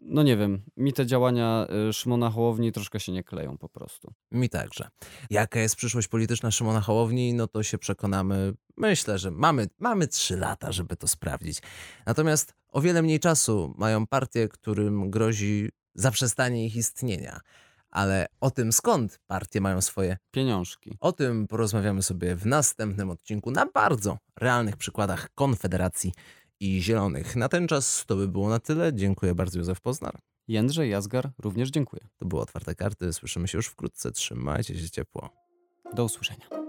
no 0.02 0.24
nie 0.24 0.38
wiem, 0.38 0.62
mi 0.78 0.94
te 0.94 1.06
działania 1.06 1.68
y, 1.90 1.94
Szymona 1.94 2.30
Hołowni 2.30 2.72
troszkę 2.72 3.00
się 3.00 3.12
nie 3.12 3.24
kleją 3.24 3.58
po 3.58 3.70
prostu. 3.70 4.14
Mi 4.32 4.50
także. 4.50 4.90
Jaka 5.30 5.60
jest 5.60 5.76
przyszłość 5.76 6.08
polityczna 6.08 6.52
Szymona 6.52 6.82
Hołowni, 6.82 7.34
no 7.34 7.48
to 7.48 7.64
się 7.64 7.78
przekonamy. 7.78 8.54
Myślę, 8.78 9.18
że 9.18 9.32
mamy, 9.32 9.68
mamy 9.80 10.08
trzy 10.08 10.38
lata, 10.38 10.72
żeby 10.72 10.96
to 10.96 11.08
sprawdzić. 11.08 11.62
Natomiast 12.06 12.54
o 12.72 12.82
wiele 12.82 13.02
mniej 13.02 13.20
czasu 13.20 13.74
mają 13.78 14.08
partie, 14.08 14.48
którym 14.48 15.10
grozi 15.10 15.70
zaprzestanie 15.96 16.66
ich 16.66 16.76
istnienia. 16.76 17.40
Ale 17.90 18.28
o 18.42 18.52
tym, 18.52 18.72
skąd 18.72 19.20
partie 19.28 19.62
mają 19.62 19.82
swoje, 19.82 20.18
Pieniążki. 20.32 20.98
o 21.00 21.12
tym 21.12 21.48
porozmawiamy 21.48 22.04
sobie 22.04 22.36
w 22.36 22.46
następnym 22.46 23.10
odcinku 23.10 23.52
na 23.52 23.66
bardzo 23.66 24.18
realnych 24.36 24.78
przykładach 24.78 25.30
Konfederacji 25.36 26.14
i 26.60 26.82
Zielonych. 26.82 27.36
Na 27.36 27.50
ten 27.50 27.68
czas 27.68 28.04
to 28.08 28.16
by 28.16 28.28
było 28.28 28.50
na 28.50 28.60
tyle. 28.60 28.94
Dziękuję 28.94 29.36
bardzo, 29.36 29.60
Józef 29.60 29.82
Poznar. 29.82 30.20
Jędrzej 30.48 30.90
Jazgar, 30.90 31.32
również 31.40 31.70
dziękuję. 31.70 32.08
To 32.18 32.26
były 32.26 32.42
Otwarte 32.42 32.76
Karty. 32.76 33.14
Słyszymy 33.14 33.48
się 33.48 33.58
już 33.58 33.68
wkrótce. 33.68 34.12
Trzymajcie 34.12 34.80
się 34.80 34.90
ciepło. 34.90 35.30
Do 35.94 36.04
usłyszenia. 36.04 36.67